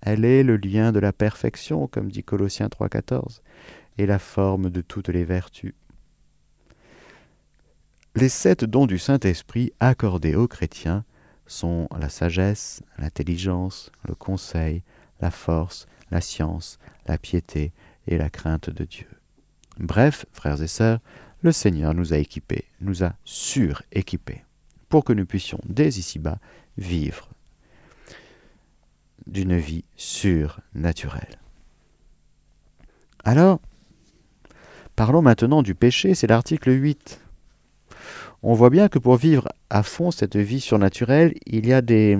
Elle 0.00 0.24
est 0.24 0.42
le 0.42 0.56
lien 0.56 0.90
de 0.90 0.98
la 0.98 1.12
perfection, 1.12 1.86
comme 1.86 2.10
dit 2.10 2.24
Colossiens 2.24 2.68
3.14, 2.68 3.40
et 3.98 4.06
la 4.06 4.18
forme 4.18 4.70
de 4.70 4.80
toutes 4.80 5.08
les 5.08 5.24
vertus. 5.24 5.74
Les 8.16 8.30
sept 8.30 8.64
dons 8.64 8.86
du 8.86 8.96
Saint-Esprit 8.98 9.74
accordés 9.78 10.36
aux 10.36 10.48
chrétiens 10.48 11.04
sont 11.46 11.86
la 12.00 12.08
sagesse, 12.08 12.82
l'intelligence, 12.96 13.92
le 14.08 14.14
conseil, 14.14 14.82
la 15.20 15.30
force, 15.30 15.86
la 16.10 16.22
science, 16.22 16.78
la 17.06 17.18
piété 17.18 17.72
et 18.06 18.16
la 18.16 18.30
crainte 18.30 18.70
de 18.70 18.84
Dieu. 18.84 19.06
Bref, 19.78 20.24
frères 20.32 20.62
et 20.62 20.66
sœurs, 20.66 21.00
le 21.42 21.52
Seigneur 21.52 21.92
nous 21.92 22.14
a 22.14 22.16
équipés, 22.16 22.64
nous 22.80 23.04
a 23.04 23.12
suréquipés, 23.24 24.46
pour 24.88 25.04
que 25.04 25.12
nous 25.12 25.26
puissions 25.26 25.60
dès 25.66 25.88
ici-bas 25.88 26.38
vivre 26.78 27.28
d'une 29.26 29.58
vie 29.58 29.84
surnaturelle. 29.96 31.38
Alors, 33.24 33.60
parlons 34.94 35.20
maintenant 35.20 35.62
du 35.62 35.74
péché, 35.74 36.14
c'est 36.14 36.28
l'article 36.28 36.70
8 36.70 37.25
on 38.48 38.54
voit 38.54 38.70
bien 38.70 38.88
que 38.88 39.00
pour 39.00 39.16
vivre 39.16 39.48
à 39.70 39.82
fond 39.82 40.12
cette 40.12 40.36
vie 40.36 40.60
surnaturelle, 40.60 41.34
il 41.46 41.66
y 41.66 41.72
a 41.72 41.82
des, 41.82 42.16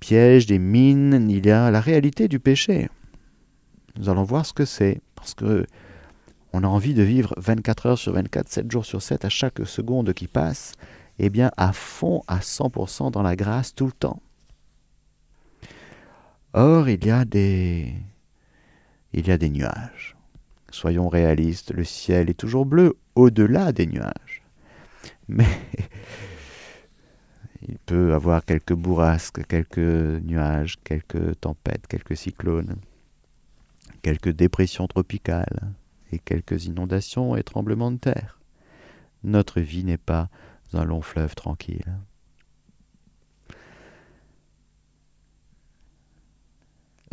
pièges, 0.00 0.46
des 0.46 0.58
mines, 0.58 1.28
il 1.28 1.44
y 1.44 1.50
a 1.50 1.70
la 1.70 1.82
réalité 1.82 2.26
du 2.26 2.40
péché. 2.40 2.88
Nous 3.98 4.08
allons 4.08 4.22
voir 4.22 4.46
ce 4.46 4.54
que 4.54 4.64
c'est, 4.64 5.02
parce 5.14 5.34
que 5.34 5.66
on 6.54 6.64
a 6.64 6.66
envie 6.66 6.94
de 6.94 7.02
vivre 7.02 7.34
24 7.36 7.86
heures 7.86 7.98
sur 7.98 8.14
24, 8.14 8.48
7 8.48 8.72
jours 8.72 8.86
sur 8.86 9.02
7, 9.02 9.26
à 9.26 9.28
chaque 9.28 9.66
seconde 9.66 10.14
qui 10.14 10.28
passe, 10.28 10.72
eh 11.18 11.28
bien 11.28 11.50
à 11.58 11.74
fond, 11.74 12.22
à 12.26 12.38
100% 12.38 13.10
dans 13.10 13.22
la 13.22 13.36
grâce 13.36 13.74
tout 13.74 13.84
le 13.84 13.92
temps. 13.92 14.22
Or, 16.54 16.88
il 16.88 17.04
y 17.04 17.10
a 17.10 17.26
des, 17.26 17.92
il 19.12 19.28
y 19.28 19.30
a 19.30 19.36
des 19.36 19.50
nuages. 19.50 20.13
Soyons 20.74 21.08
réalistes, 21.08 21.72
le 21.72 21.84
ciel 21.84 22.28
est 22.28 22.34
toujours 22.34 22.66
bleu 22.66 22.98
au-delà 23.14 23.70
des 23.70 23.86
nuages. 23.86 24.42
Mais 25.28 25.46
il 27.68 27.78
peut 27.78 28.12
avoir 28.12 28.44
quelques 28.44 28.72
bourrasques, 28.72 29.46
quelques 29.46 29.78
nuages, 29.78 30.80
quelques 30.82 31.40
tempêtes, 31.40 31.86
quelques 31.86 32.16
cyclones, 32.16 32.74
quelques 34.02 34.30
dépressions 34.30 34.88
tropicales 34.88 35.72
et 36.10 36.18
quelques 36.18 36.64
inondations 36.64 37.36
et 37.36 37.44
tremblements 37.44 37.92
de 37.92 37.98
terre. 37.98 38.40
Notre 39.22 39.60
vie 39.60 39.84
n'est 39.84 39.96
pas 39.96 40.28
un 40.72 40.82
long 40.82 41.02
fleuve 41.02 41.36
tranquille. 41.36 42.00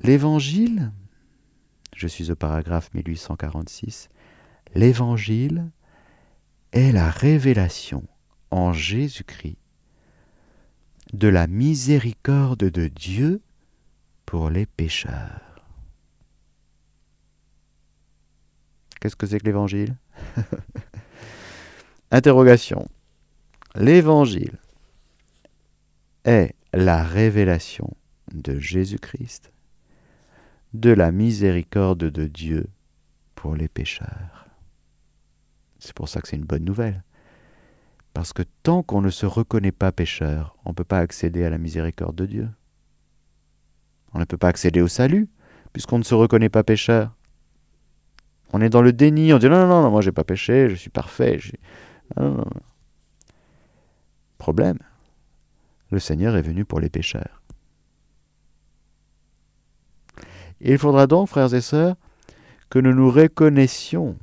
L'Évangile 0.02 0.91
je 1.96 2.08
suis 2.08 2.32
au 2.32 2.36
paragraphe 2.36 2.94
1846, 2.94 4.10
l'Évangile 4.76 5.70
est 6.72 6.92
la 6.92 7.10
révélation 7.10 8.04
en 8.50 8.74
Jésus-Christ 8.74 9.58
de 11.14 11.28
la 11.28 11.48
miséricorde 11.48 12.64
de 12.70 12.88
Dieu 12.88 13.42
pour 14.26 14.50
les 14.50 14.66
pécheurs. 14.66 15.66
Qu'est-ce 19.00 19.16
que 19.16 19.28
c'est 19.28 19.40
que 19.40 19.46
l'Évangile? 19.46 19.98
Interrogation. 22.12 22.88
L'Évangile 23.76 24.58
est 26.24 26.56
la 26.74 27.04
révélation 27.04 27.96
de 28.34 28.60
Jésus-Christ 28.60 29.51
de 30.74 30.92
la 30.92 31.12
miséricorde 31.12 32.06
de 32.06 32.28
Dieu 32.28 32.68
pour 33.36 33.56
les 33.56 33.68
pécheurs. 33.68 34.48
C'est 35.80 35.94
pour 35.94 36.08
ça 36.08 36.22
que 36.22 36.28
c'est 36.28 36.38
une 36.38 36.46
bonne 36.46 36.64
nouvelle. 36.64 37.04
Parce 38.14 38.34
que 38.34 38.44
tant 38.64 38.84
qu'on 38.84 39.02
ne 39.02 39.10
se 39.10 39.26
reconnaît 39.26 39.72
pas 39.72 39.92
pécheur, 39.92 40.56
on 40.66 40.70
ne 40.70 40.76
peut 40.76 40.84
pas 40.84 41.00
accéder 41.00 41.44
à 41.44 41.50
la 41.50 41.58
miséricorde 41.58 42.16
de 42.16 42.26
Dieu. 42.26 42.50
On 44.14 44.20
ne 44.20 44.26
peut 44.26 44.38
pas 44.38 44.50
accéder 44.50 44.82
au 44.82 44.88
salut, 44.88 45.30
puisqu'on 45.74 45.98
ne 45.98 46.04
se 46.04 46.14
reconnaît 46.14 46.50
pas 46.50 46.64
pécheur. 46.64 47.16
On 48.54 48.62
est 48.62 48.70
dans 48.70 48.82
le 48.82 48.92
déni, 48.92 49.34
on 49.34 49.38
dit 49.38 49.48
non, 49.48 49.66
non, 49.66 49.82
non, 49.82 49.92
moi 49.92 50.02
j'ai 50.02 50.12
pas 50.12 50.26
péché, 50.26 50.70
je 50.70 50.76
suis 50.76 50.90
parfait. 50.90 51.40
Problème. 54.38 54.80
Le 55.90 56.00
Seigneur 56.00 56.36
est 56.36 56.42
venu 56.42 56.66
pour 56.66 56.80
les 56.80 56.90
pécheurs. 56.90 57.41
Il 60.63 60.78
faudra 60.78 61.08
donc, 61.08 61.28
frères 61.28 61.54
et 61.54 61.62
sœurs, 61.62 61.95
que 62.69 62.80
nous 62.80 62.93
nous 62.93 63.10
reconnaissions 63.12 64.17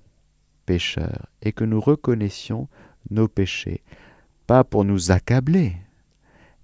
pécheurs 0.66 1.27
et 1.42 1.53
que 1.53 1.64
nous 1.64 1.81
reconnaissions 1.81 2.68
nos 3.11 3.29
péchés, 3.29 3.83
pas 4.46 4.64
pour 4.64 4.85
nous 4.85 5.11
accabler, 5.11 5.77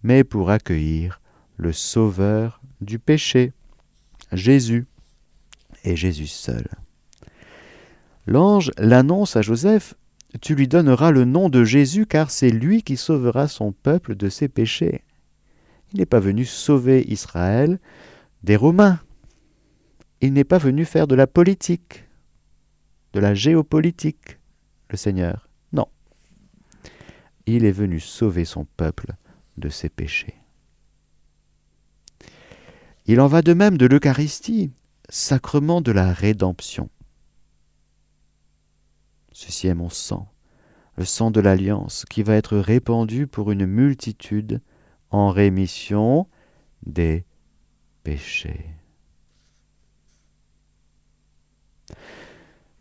mais 0.02 0.24
pour 0.24 0.50
accueillir 0.50 1.20
le 1.56 1.72
Sauveur 1.72 2.60
du 2.80 2.98
péché, 2.98 3.52
Jésus, 4.32 4.86
et 5.84 5.96
Jésus 5.96 6.26
seul. 6.26 6.66
L'ange 8.26 8.70
l'annonce 8.78 9.36
à 9.36 9.42
Joseph, 9.42 9.94
Tu 10.40 10.56
lui 10.56 10.66
donneras 10.66 11.12
le 11.12 11.24
nom 11.24 11.48
de 11.48 11.62
Jésus, 11.62 12.06
car 12.06 12.30
c'est 12.30 12.50
lui 12.50 12.82
qui 12.82 12.96
sauvera 12.96 13.46
son 13.46 13.70
peuple 13.70 14.16
de 14.16 14.28
ses 14.28 14.48
péchés. 14.48 15.04
Il 15.92 16.00
n'est 16.00 16.06
pas 16.06 16.18
venu 16.18 16.44
sauver 16.44 17.04
Israël 17.08 17.78
des 18.42 18.56
Romains, 18.56 18.98
il 20.24 20.32
n'est 20.32 20.44
pas 20.44 20.58
venu 20.58 20.84
faire 20.84 21.06
de 21.06 21.14
la 21.14 21.26
politique, 21.26 22.04
de 23.12 23.20
la 23.20 23.34
géopolitique, 23.34 24.38
le 24.88 24.96
Seigneur. 24.96 25.48
Non. 25.72 25.86
Il 27.46 27.64
est 27.64 27.72
venu 27.72 28.00
sauver 28.00 28.44
son 28.44 28.64
peuple 28.64 29.14
de 29.58 29.68
ses 29.68 29.88
péchés. 29.88 30.34
Il 33.06 33.20
en 33.20 33.26
va 33.26 33.42
de 33.42 33.52
même 33.52 33.76
de 33.76 33.84
l'Eucharistie, 33.84 34.70
sacrement 35.10 35.82
de 35.82 35.92
la 35.92 36.10
rédemption. 36.12 36.88
Ceci 39.32 39.66
est 39.66 39.74
mon 39.74 39.90
sang, 39.90 40.32
le 40.96 41.04
sang 41.04 41.30
de 41.30 41.40
l'alliance, 41.40 42.06
qui 42.08 42.22
va 42.22 42.34
être 42.34 42.56
répandu 42.56 43.26
pour 43.26 43.50
une 43.50 43.66
multitude 43.66 44.62
en 45.10 45.28
rémission 45.28 46.28
des 46.86 47.26
péchés. 48.04 48.74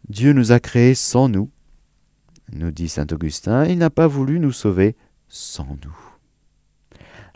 Dieu 0.10 0.34
nous 0.34 0.52
a 0.52 0.60
créés 0.60 0.96
sans 0.96 1.30
nous, 1.30 1.50
nous 2.52 2.72
dit 2.72 2.90
saint 2.90 3.08
Augustin, 3.12 3.66
il 3.66 3.78
n'a 3.78 3.90
pas 3.90 4.08
voulu 4.08 4.40
nous 4.40 4.52
sauver 4.52 4.96
sans 5.28 5.78
nous. 5.84 5.98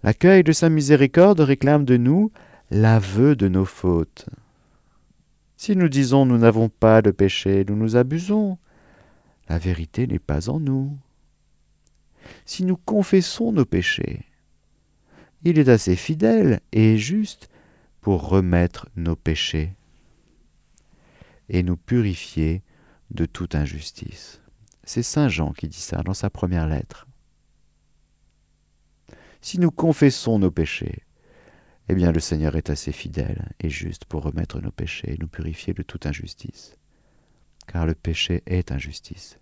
L'accueil 0.04 0.44
de 0.44 0.52
sa 0.52 0.70
miséricorde 0.70 1.40
réclame 1.40 1.86
de 1.86 1.98
nous 1.98 2.32
l'aveu 2.70 3.36
de 3.36 3.48
nos 3.48 3.66
fautes. 3.66 4.28
Si 5.56 5.76
nous 5.76 5.90
disons 5.90 6.26
nous 6.26 6.38
n'avons 6.38 6.70
pas 6.70 7.02
de 7.02 7.12
péché, 7.12 7.66
nous 7.68 7.76
nous 7.76 7.96
abusons. 7.96 8.58
La 9.50 9.58
vérité 9.58 10.06
n'est 10.06 10.20
pas 10.20 10.50
en 10.50 10.60
nous. 10.60 10.96
Si 12.46 12.66
nous 12.66 12.78
confessons 12.78 13.54
nos 13.54 13.66
péchés, 13.66 14.26
il 15.44 15.58
est 15.58 15.70
assez 15.70 15.96
fidèle 15.96 16.60
et 16.74 16.98
juste 16.98 17.50
pour 18.02 18.28
remettre 18.28 18.88
nos 18.96 19.16
péchés 19.16 19.77
et 21.50 21.64
nous 21.64 21.78
purifier 21.78 22.64
de 23.12 23.26
toute 23.26 23.56
injustice. 23.56 24.42
C'est 24.84 25.04
Saint 25.04 25.30
Jean 25.30 25.54
qui 25.54 25.68
dit 25.68 25.80
ça 25.80 26.04
dans 26.04 26.14
sa 26.14 26.30
première 26.30 26.68
lettre. 26.68 27.08
Si 29.42 29.60
nous 29.60 29.72
confessons 29.72 30.40
nos 30.40 30.52
péchés, 30.52 31.04
eh 31.90 31.96
bien 31.96 32.12
le 32.12 32.20
Seigneur 32.20 32.56
est 32.56 32.70
assez 32.70 32.92
fidèle 32.92 33.54
et 33.60 33.70
juste 33.70 34.06
pour 34.06 34.24
remettre 34.24 34.60
nos 34.60 34.72
péchés 34.72 35.14
et 35.14 35.18
nous 35.18 35.28
purifier 35.28 35.74
de 35.74 35.84
toute 35.84 36.06
injustice. 36.06 36.78
Car 37.68 37.86
le 37.86 37.96
péché 37.96 38.44
est 38.46 38.72
injustice. 38.72 39.40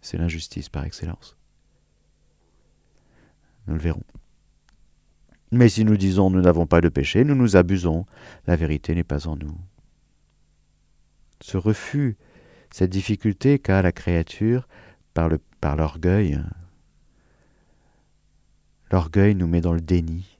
C'est 0.00 0.18
l'injustice 0.18 0.68
par 0.68 0.84
excellence. 0.84 1.36
Nous 3.66 3.74
le 3.74 3.80
verrons. 3.80 4.04
Mais 5.50 5.68
si 5.68 5.84
nous 5.84 5.96
disons 5.96 6.30
nous 6.30 6.42
n'avons 6.42 6.66
pas 6.66 6.80
de 6.80 6.88
péché, 6.88 7.24
nous 7.24 7.34
nous 7.34 7.56
abusons. 7.56 8.06
La 8.46 8.56
vérité 8.56 8.94
n'est 8.94 9.04
pas 9.04 9.28
en 9.28 9.36
nous. 9.36 9.56
Ce 11.44 11.58
refus, 11.58 12.16
cette 12.70 12.88
difficulté 12.88 13.58
qu'a 13.58 13.82
la 13.82 13.92
créature 13.92 14.66
par, 15.12 15.28
l'orgueil, 15.76 16.40
l'orgueil 18.90 19.34
nous 19.34 19.46
met 19.46 19.60
dans 19.60 19.74
le 19.74 19.82
déni. 19.82 20.38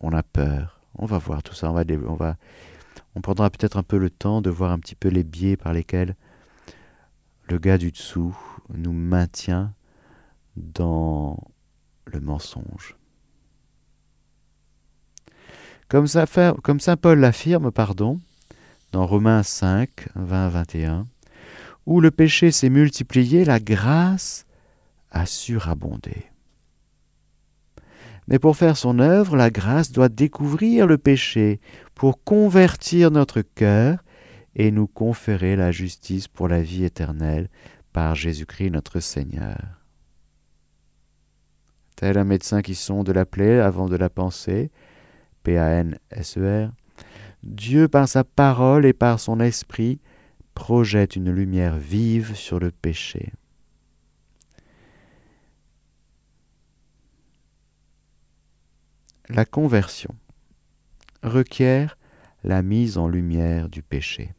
On 0.00 0.10
a 0.14 0.22
peur. 0.22 0.80
On 0.94 1.04
va 1.04 1.18
voir 1.18 1.42
tout 1.42 1.52
ça. 1.52 1.70
On 1.70 1.74
va, 1.74 1.84
on 2.08 2.14
va, 2.14 2.36
on 3.14 3.20
prendra 3.20 3.50
peut-être 3.50 3.76
un 3.76 3.82
peu 3.82 3.98
le 3.98 4.08
temps 4.08 4.40
de 4.40 4.48
voir 4.48 4.72
un 4.72 4.78
petit 4.78 4.94
peu 4.94 5.08
les 5.08 5.22
biais 5.22 5.58
par 5.58 5.74
lesquels 5.74 6.16
le 7.50 7.58
gars 7.58 7.76
du 7.76 7.90
dessous 7.90 8.34
nous 8.72 8.94
maintient 8.94 9.74
dans 10.56 11.38
le 12.06 12.20
mensonge. 12.20 12.96
Comme 15.88 16.06
saint 16.06 16.96
Paul 16.96 17.20
l'affirme, 17.20 17.70
pardon, 17.70 18.18
dans 18.92 19.06
Romains 19.06 19.42
5, 19.42 19.88
20, 20.14 20.48
21, 20.50 21.06
où 21.86 22.00
le 22.00 22.10
péché 22.10 22.50
s'est 22.50 22.68
multiplié, 22.68 23.44
la 23.44 23.58
grâce 23.58 24.46
a 25.10 25.26
surabondé. 25.26 26.26
Mais 28.28 28.38
pour 28.38 28.56
faire 28.56 28.76
son 28.76 28.98
œuvre, 28.98 29.36
la 29.36 29.50
grâce 29.50 29.90
doit 29.90 30.08
découvrir 30.08 30.86
le 30.86 30.98
péché 30.98 31.60
pour 31.94 32.22
convertir 32.22 33.10
notre 33.10 33.42
cœur 33.42 34.04
et 34.54 34.70
nous 34.70 34.86
conférer 34.86 35.56
la 35.56 35.72
justice 35.72 36.28
pour 36.28 36.46
la 36.46 36.62
vie 36.62 36.84
éternelle 36.84 37.48
par 37.92 38.14
Jésus-Christ 38.14 38.70
notre 38.70 39.00
Seigneur. 39.00 39.58
Tel 41.96 42.18
un 42.18 42.24
médecin 42.24 42.62
qui 42.62 42.74
sonde 42.74 43.10
la 43.10 43.24
plaie 43.24 43.60
avant 43.60 43.88
de 43.88 43.96
la 43.96 44.10
penser, 44.10 44.70
P-A-N-S-E-R, 45.42 46.70
Dieu 47.42 47.88
par 47.88 48.08
sa 48.08 48.24
parole 48.24 48.86
et 48.86 48.92
par 48.92 49.18
son 49.18 49.40
esprit 49.40 50.00
projette 50.54 51.16
une 51.16 51.30
lumière 51.30 51.76
vive 51.76 52.34
sur 52.34 52.60
le 52.60 52.70
péché. 52.70 53.32
La 59.28 59.44
conversion 59.44 60.14
requiert 61.22 61.96
la 62.44 62.62
mise 62.62 62.98
en 62.98 63.08
lumière 63.08 63.68
du 63.68 63.82
péché. 63.82 64.34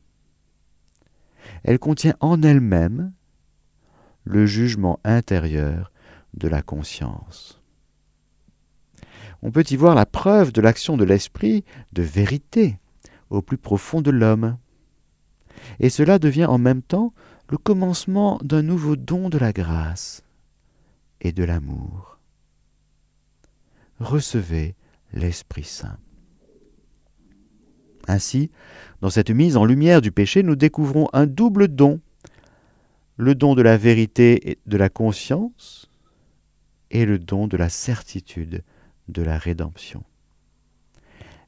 Elle 1.64 1.80
contient 1.80 2.16
en 2.20 2.42
elle-même 2.42 3.12
le 4.24 4.46
jugement 4.46 5.00
intérieur 5.04 5.92
de 6.36 6.48
la 6.48 6.62
conscience. 6.62 7.62
On 9.42 9.52
peut 9.52 9.66
y 9.70 9.76
voir 9.76 9.96
la 9.96 10.06
preuve 10.06 10.54
de 10.54 10.62
l'action 10.62 10.96
de 10.96 11.04
l'esprit 11.04 11.66
de 11.92 12.02
vérité 12.02 12.78
au 13.34 13.42
plus 13.42 13.58
profond 13.58 14.02
de 14.02 14.12
l'homme. 14.12 14.58
Et 15.80 15.90
cela 15.90 16.20
devient 16.20 16.46
en 16.46 16.58
même 16.58 16.82
temps 16.82 17.14
le 17.50 17.58
commencement 17.58 18.40
d'un 18.44 18.62
nouveau 18.62 18.96
don 18.96 19.30
de 19.30 19.38
la 19.38 19.52
grâce 19.52 20.24
et 21.22 21.32
de 21.32 21.44
l'amour. 21.44 22.20
Recevez 24.00 24.76
l'Esprit 25.14 25.64
Saint. 25.64 25.98
Ainsi, 28.08 28.52
dans 29.02 29.10
cette 29.10 29.30
mise 29.30 29.56
en 29.58 29.66
lumière 29.66 30.02
du 30.02 30.12
péché, 30.12 30.44
nous 30.44 30.56
découvrons 30.56 31.08
un 31.14 31.26
double 31.26 31.70
don, 31.70 32.02
le 33.18 33.34
don 33.34 33.56
de 33.56 33.62
la 33.62 33.78
vérité 33.78 34.52
et 34.52 34.60
de 34.66 34.78
la 34.78 34.90
conscience 34.90 35.90
et 36.92 37.06
le 37.06 37.18
don 37.18 37.48
de 37.48 37.58
la 37.58 37.70
certitude 37.70 38.64
de 39.08 39.22
la 39.22 39.38
rédemption. 39.38 40.04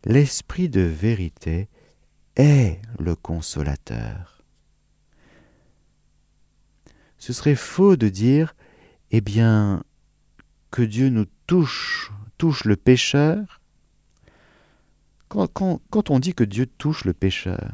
L'esprit 0.05 0.69
de 0.69 0.81
vérité 0.81 1.67
est 2.35 2.81
le 2.99 3.15
consolateur. 3.15 4.43
Ce 7.17 7.33
serait 7.33 7.55
faux 7.55 7.95
de 7.95 8.09
dire, 8.09 8.55
eh 9.11 9.21
bien, 9.21 9.83
que 10.71 10.81
Dieu 10.81 11.09
nous 11.09 11.25
touche, 11.47 12.11
touche 12.37 12.65
le 12.65 12.75
pécheur. 12.75 13.61
Quand, 15.29 15.81
quand 15.89 16.09
on 16.11 16.19
dit 16.19 16.33
que 16.33 16.43
Dieu 16.43 16.65
touche 16.65 17.03
le 17.03 17.13
pécheur, 17.13 17.71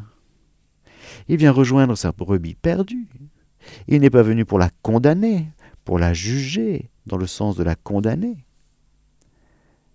il 1.28 1.38
vient 1.38 1.52
rejoindre 1.52 1.96
sa 1.96 2.12
brebis 2.12 2.56
perdue. 2.56 3.08
Il 3.88 4.02
n'est 4.02 4.10
pas 4.10 4.24
venu 4.24 4.46
pour 4.46 4.60
la 4.60 4.70
condamner, 4.82 5.48
pour 5.84 6.00
la 6.00 6.14
juger, 6.14 6.90
dans 7.06 7.18
le 7.18 7.28
sens 7.28 7.56
de 7.56 7.64
la 7.64 7.76
condamner, 7.76 8.46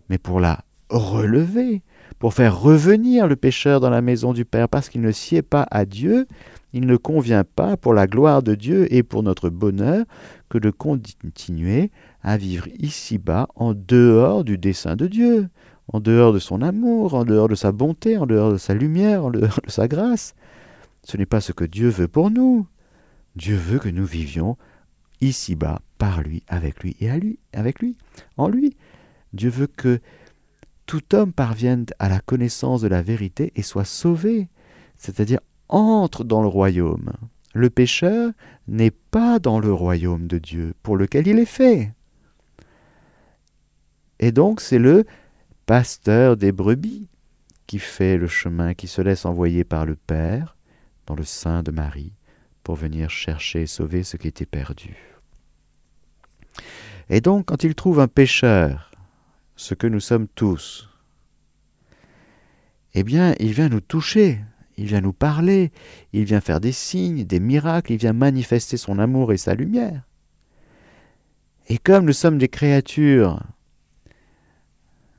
mais 0.09 0.19
pour 0.19 0.41
la 0.41 0.65
relever, 0.89 1.83
pour 2.19 2.35
faire 2.35 2.61
revenir 2.61 3.27
le 3.27 3.37
pécheur 3.37 3.81
dans 3.81 3.91
la 3.91 4.03
maison 4.03 4.33
du 4.33 4.45
Père, 4.45 4.69
parce 4.69 4.89
qu'il 4.89 5.01
ne 5.01 5.13
sied 5.13 5.43
pas 5.43 5.67
à 5.71 5.85
Dieu, 5.85 6.27
il 6.73 6.87
ne 6.87 6.97
convient 6.97 7.45
pas, 7.45 7.77
pour 7.77 7.95
la 7.95 8.07
gloire 8.07 8.43
de 8.43 8.55
Dieu 8.55 8.93
et 8.93 9.03
pour 9.03 9.23
notre 9.23 9.49
bonheur, 9.49 10.05
que 10.49 10.59
de 10.59 10.71
continuer 10.71 11.91
à 12.23 12.37
vivre 12.37 12.69
ici-bas 12.79 13.49
en 13.55 13.75
dehors 13.75 14.45
du 14.45 14.59
dessein 14.59 14.97
de 14.97 15.07
Dieu, 15.07 15.49
en 15.93 16.01
dehors 16.01 16.33
de 16.33 16.39
son 16.39 16.63
amour, 16.63 17.15
en 17.15 17.25
dehors 17.25 17.49
de 17.49 17.55
sa 17.55 17.73
bonté, 17.73 18.19
en 18.19 18.27
dehors 18.27 18.53
de 18.53 18.59
sa 18.59 18.75
lumière, 18.75 19.25
en 19.25 19.31
dehors 19.31 19.61
de 19.65 19.71
sa 19.71 19.89
grâce. 19.89 20.35
Ce 21.03 21.17
n'est 21.17 21.27
pas 21.27 21.41
ce 21.41 21.53
que 21.53 21.65
Dieu 21.65 21.89
veut 21.89 22.09
pour 22.09 22.31
nous. 22.31 22.67
Dieu 23.37 23.57
veut 23.57 23.79
que 23.79 23.89
nous 23.89 24.05
vivions 24.05 24.57
ici-bas 25.21 25.81
par 25.99 26.23
lui, 26.23 26.43
avec 26.49 26.83
lui 26.83 26.97
et 27.01 27.11
à 27.11 27.17
lui, 27.17 27.39
avec 27.53 27.81
lui, 27.81 27.97
en 28.37 28.49
lui. 28.49 28.77
Dieu 29.33 29.51
veut 29.51 29.69
que 29.69 30.01
tout 30.87 31.15
homme 31.15 31.33
parvienne 31.33 31.87
à 31.99 32.09
la 32.09 32.21
connaissance 32.21 32.81
de 32.81 32.89
la 32.89 33.03
vérité 33.03 33.53
et 33.57 33.63
soit 33.63 33.85
sauvé, 33.85 34.49
c'est-à-dire 34.97 35.41
entre 35.69 36.25
dans 36.25 36.43
le 36.43 36.49
royaume. 36.49 37.13
Le 37.55 37.71
pécheur 37.71 38.33
n'est 38.69 38.91
pas 38.93 39.39
dans 39.39 39.59
le 39.59 39.73
royaume 39.73 40.27
de 40.27 40.39
Dieu 40.39 40.75
pour 40.83 40.97
lequel 40.97 41.27
il 41.27 41.39
est 41.39 41.45
fait. 41.45 41.93
Et 44.19 44.33
donc 44.33 44.61
c'est 44.61 44.79
le 44.79 45.05
pasteur 45.67 46.37
des 46.37 46.53
brebis 46.53 47.09
qui 47.67 47.79
fait 47.79 48.17
le 48.17 48.29
chemin, 48.29 48.75
qui 48.75 48.87
se 48.87 49.03
laisse 49.03 49.25
envoyer 49.25 49.65
par 49.65 49.85
le 49.85 49.97
Père 49.97 50.57
dans 51.07 51.15
le 51.15 51.25
sein 51.25 51.63
de 51.63 51.71
Marie 51.71 52.13
pour 52.63 52.77
venir 52.77 53.11
chercher 53.11 53.63
et 53.63 53.67
sauver 53.67 54.03
ce 54.03 54.17
qui 54.17 54.29
était 54.29 54.47
perdu. 54.47 54.97
Et 57.09 57.21
donc 57.21 57.47
quand 57.47 57.65
il 57.65 57.75
trouve 57.75 58.01
un 58.01 58.09
pécheur 58.09 58.91
ce 59.57 59.75
que 59.75 59.87
nous 59.87 60.01
sommes 60.01 60.29
tous, 60.29 60.89
eh 62.95 63.03
bien, 63.03 63.35
il 63.41 63.53
vient 63.53 63.69
nous 63.69 63.81
toucher, 63.81 64.41
il 64.77 64.87
vient 64.87 65.01
nous 65.01 65.13
parler, 65.13 65.73
il 66.13 66.25
vient 66.25 66.41
faire 66.41 66.61
des 66.61 66.73
signes, 66.73 67.25
des 67.25 67.41
miracles, 67.41 67.93
il 67.93 67.99
vient 67.99 68.13
manifester 68.13 68.77
son 68.77 68.99
amour 68.99 69.33
et 69.33 69.37
sa 69.37 69.55
lumière. 69.55 70.03
Et 71.69 71.79
comme 71.79 72.05
nous 72.05 72.13
sommes 72.13 72.39
des 72.39 72.49
créatures 72.49 73.43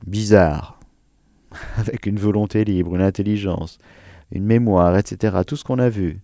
bizarres, 0.06 0.80
avec 1.76 2.06
une 2.06 2.18
volonté 2.18 2.64
libre, 2.64 2.94
une 2.94 3.02
intelligence, 3.02 3.78
une 4.32 4.44
mémoire, 4.44 4.96
etc., 4.96 5.38
tout 5.46 5.56
ce 5.56 5.64
qu'on 5.64 5.78
a 5.78 5.88
vu, 5.88 6.20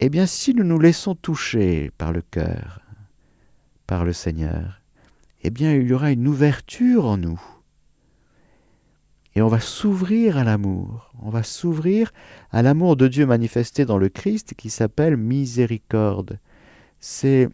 eh 0.00 0.08
bien, 0.08 0.26
si 0.26 0.54
nous 0.54 0.64
nous 0.64 0.78
laissons 0.78 1.14
toucher 1.14 1.90
par 1.96 2.12
le 2.12 2.22
cœur, 2.22 2.80
par 3.86 4.04
le 4.04 4.12
Seigneur, 4.12 4.80
eh 5.44 5.50
bien 5.50 5.74
il 5.74 5.86
y 5.86 5.92
aura 5.92 6.10
une 6.10 6.26
ouverture 6.26 7.04
en 7.04 7.18
nous. 7.18 7.40
Et 9.36 9.42
on 9.42 9.48
va 9.48 9.60
s'ouvrir 9.60 10.38
à 10.38 10.44
l'amour, 10.44 11.12
on 11.20 11.28
va 11.28 11.42
s'ouvrir 11.42 12.12
à 12.50 12.62
l'amour 12.62 12.96
de 12.96 13.08
Dieu 13.08 13.26
manifesté 13.26 13.84
dans 13.84 13.98
le 13.98 14.08
Christ 14.08 14.54
qui 14.54 14.70
s'appelle 14.70 15.16
miséricorde. 15.16 16.38
C'est 17.00 17.48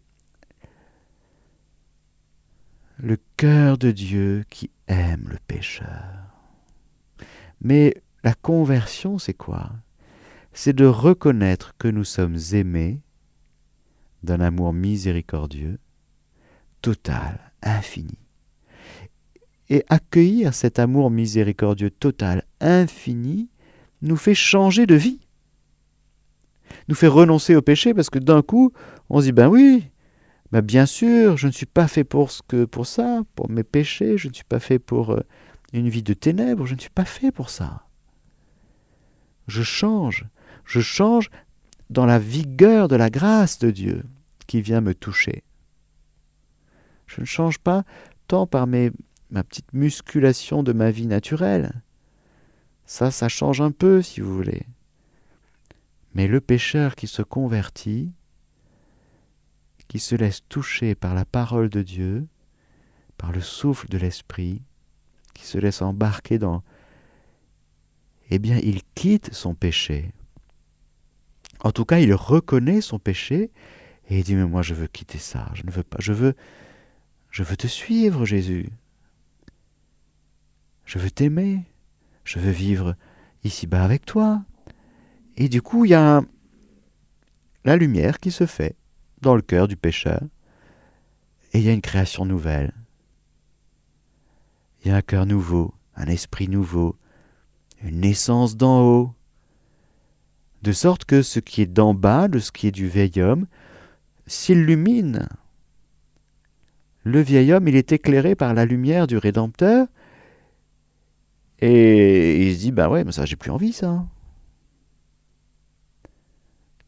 le 2.99 3.19
cœur 3.37 3.79
de 3.79 3.91
Dieu 3.91 4.45
qui 4.51 4.71
aime 4.89 5.27
le 5.29 5.39
pécheur. 5.47 6.31
Mais 7.63 7.95
la 8.23 8.35
conversion, 8.35 9.19
c'est 9.19 9.35
quoi? 9.35 9.73
C'est 10.53 10.75
de 10.75 10.85
reconnaître 10.85 11.75
que 11.79 11.89
nous 11.89 12.05
sommes 12.05 12.37
aimés 12.53 13.01
d'un 14.23 14.41
amour 14.41 14.75
miséricordieux, 14.75 15.79
total, 16.83 17.50
infini. 17.63 18.19
Et 19.69 19.85
accueillir 19.89 20.55
cet 20.55 20.79
amour 20.79 21.11
miséricordieux 21.11 21.91
total, 21.91 22.45
infini, 22.61 23.49
nous 24.03 24.17
fait 24.17 24.35
changer 24.35 24.87
de 24.87 24.95
vie. 24.95 25.21
Nous 26.89 26.95
fait 26.95 27.07
renoncer 27.07 27.55
au 27.55 27.63
péché 27.63 27.95
parce 27.95 28.11
que 28.11 28.19
d'un 28.19 28.43
coup, 28.43 28.73
on 29.09 29.21
se 29.21 29.27
dit 29.27 29.33
ben 29.33 29.49
oui, 29.49 29.91
ben 30.53 30.61
bien 30.61 30.87
sûr, 30.87 31.37
je 31.37 31.47
ne 31.47 31.53
suis 31.53 31.67
pas 31.67 31.87
fait 31.87 32.05
pour 32.05 32.31
ce 32.31 32.43
que 32.43 32.65
pour 32.65 32.87
ça, 32.87 33.23
pour 33.35 33.49
mes 33.51 33.63
péchés, 33.63 34.19
je 34.19 34.29
ne 34.29 34.35
suis 34.35 34.45
pas 34.45 34.59
fait 34.59 34.79
pour 34.79 35.13
euh, 35.13 35.21
une 35.73 35.89
vie 35.89 36.03
de 36.03 36.15
ténèbres, 36.15 36.67
je 36.67 36.75
ne 36.75 36.81
suis 36.81 36.91
pas 36.91 37.05
fait 37.05 37.31
pour 37.31 37.51
ça. 37.51 37.87
Je 39.47 39.63
change, 39.63 40.27
je 40.65 40.81
change 40.81 41.31
dans 41.91 42.07
la 42.07 42.19
vigueur 42.19 42.89
de 42.89 42.97
la 42.97 43.11
grâce 43.11 43.59
de 43.59 43.71
Dieu 43.71 44.05
qui 44.47 44.61
vient 44.61 44.81
me 44.81 44.95
toucher 44.95 45.45
Je 47.11 47.21
ne 47.21 47.27
change 47.27 47.59
pas 47.59 47.85
tant 48.29 48.47
par 48.47 48.69
ma 48.69 49.43
petite 49.43 49.73
musculation 49.73 50.63
de 50.63 50.73
ma 50.73 50.93
vie 50.93 51.07
naturelle. 51.07 51.83
Ça, 52.87 53.11
ça 53.11 53.29
change 53.29 53.61
un 53.61 53.73
peu, 53.73 54.01
si 54.01 54.21
vous 54.21 54.35
voulez. 54.35 54.63
Mais 56.15 56.29
le 56.29 56.41
pécheur 56.41 56.95
qui 56.95 57.09
se 57.09 57.23
convertit, 57.23 58.13
qui 59.89 59.99
se 59.99 60.15
laisse 60.15 60.43
toucher 60.49 60.95
par 60.95 61.15
la 61.15 61.25
parole 61.25 61.69
de 61.69 61.83
Dieu, 61.83 62.27
par 63.17 63.33
le 63.33 63.41
souffle 63.41 63.89
de 63.89 63.99
l'Esprit, 63.99 64.63
qui 65.35 65.45
se 65.45 65.59
laisse 65.59 65.83
embarquer 65.83 66.39
dans... 66.39 66.63
Eh 68.31 68.39
bien, 68.39 68.59
il 68.63 68.83
quitte 68.95 69.35
son 69.35 69.55
péché. 69.55 70.13
En 71.65 71.73
tout 71.73 71.85
cas, 71.85 71.99
il 71.99 72.15
reconnaît 72.15 72.81
son 72.81 73.01
péché 73.01 73.51
et 74.09 74.19
il 74.19 74.25
dit 74.25 74.35
mais 74.35 74.47
moi 74.47 74.63
je 74.63 74.75
veux 74.75 74.87
quitter 74.87 75.19
ça, 75.19 75.51
je 75.55 75.65
ne 75.65 75.71
veux 75.71 75.83
pas, 75.83 75.99
je 76.01 76.13
veux 76.13 76.35
je 77.31 77.43
veux 77.43 77.57
te 77.57 77.67
suivre 77.67 78.25
Jésus. 78.25 78.69
Je 80.85 80.99
veux 80.99 81.11
t'aimer. 81.11 81.65
Je 82.25 82.39
veux 82.39 82.51
vivre 82.51 82.97
ici-bas 83.45 83.83
avec 83.83 84.05
toi. 84.05 84.43
Et 85.37 85.49
du 85.49 85.63
coup, 85.63 85.85
il 85.85 85.93
y 85.93 85.95
a 85.95 86.23
la 87.65 87.77
lumière 87.77 88.21
qui 88.21 88.31
se 88.31 88.47
fait 88.47 88.77
dans 89.21 89.35
le 89.35 89.43
cœur 89.43 89.69
du 89.69 89.77
pécheur. 89.77 90.23
Et 91.53 91.59
il 91.59 91.65
y 91.65 91.69
a 91.69 91.73
une 91.73 91.81
création 91.81 92.25
nouvelle. 92.25 92.73
Il 94.83 94.89
y 94.89 94.91
a 94.91 94.97
un 94.97 95.03
cœur 95.03 95.27
nouveau, 95.27 95.75
un 95.95 96.07
esprit 96.07 96.49
nouveau, 96.49 96.97
une 97.83 98.01
naissance 98.01 98.57
d'en 98.57 98.83
haut. 98.83 99.15
De 100.63 100.73
sorte 100.73 101.05
que 101.05 101.23
ce 101.23 101.41
qui 101.41 101.63
est 101.63 101.67
d'en 101.67 101.95
bas, 101.95 102.29
de 102.29 102.39
ce 102.39 102.53
qui 102.53 102.67
est 102.67 102.73
du 102.73 102.89
vieil 102.89 103.21
homme, 103.21 103.47
s'illumine. 104.27 105.29
Le 107.05 107.21
vieil 107.21 107.53
homme, 107.53 107.69
il 107.69 107.77
est 107.77 107.93
éclairé 107.93 108.35
par 108.35 108.55
la 108.55 108.65
lumière 108.65 109.07
du 109.07 109.17
Rédempteur, 109.17 109.87
et 111.61 112.47
il 112.47 112.55
se 112.55 112.61
dit, 112.61 112.73
bah 112.73 112.89
ouais, 112.89 113.05
mais 113.05 113.13
ça, 113.13 113.27
j'ai 113.27 113.37
plus 113.37 113.51
envie, 113.51 113.73
ça. 113.73 114.07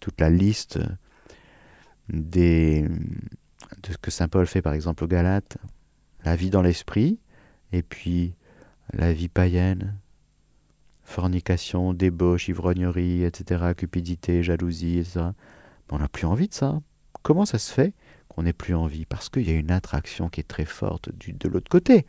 Toute 0.01 0.21
la 0.21 0.31
liste 0.31 0.81
des, 2.09 2.83
de 2.83 3.93
ce 3.93 3.99
que 3.99 4.11
Saint 4.11 4.29
Paul 4.29 4.47
fait, 4.47 4.63
par 4.63 4.73
exemple, 4.73 5.05
au 5.05 5.07
Galates, 5.07 5.59
la 6.25 6.37
vie 6.37 6.51
dans 6.51 6.63
l'esprit, 6.63 7.19
et 7.73 7.83
puis 7.83 8.35
la 8.93 9.13
vie 9.13 9.29
païenne, 9.29 9.99
fornication, 11.05 11.93
débauche, 11.95 12.49
ivrognerie, 12.49 13.25
etc., 13.25 13.73
cupidité, 13.77 14.43
jalousie, 14.43 14.99
etc. 14.99 15.31
on 15.91 15.99
n'a 15.99 16.09
plus 16.09 16.27
envie 16.27 16.49
de 16.49 16.55
ça. 16.55 16.81
Comment 17.23 17.45
ça 17.45 17.59
se 17.59 17.73
fait 17.73 17.93
qu'on 18.33 18.43
n'ait 18.43 18.53
plus 18.53 18.75
envie 18.75 19.05
Parce 19.05 19.29
qu'il 19.29 19.49
y 19.49 19.51
a 19.51 19.59
une 19.59 19.71
attraction 19.71 20.29
qui 20.29 20.41
est 20.41 20.49
très 20.49 20.65
forte 20.65 21.11
du, 21.15 21.33
de 21.33 21.49
l'autre 21.49 21.71
côté, 21.71 22.07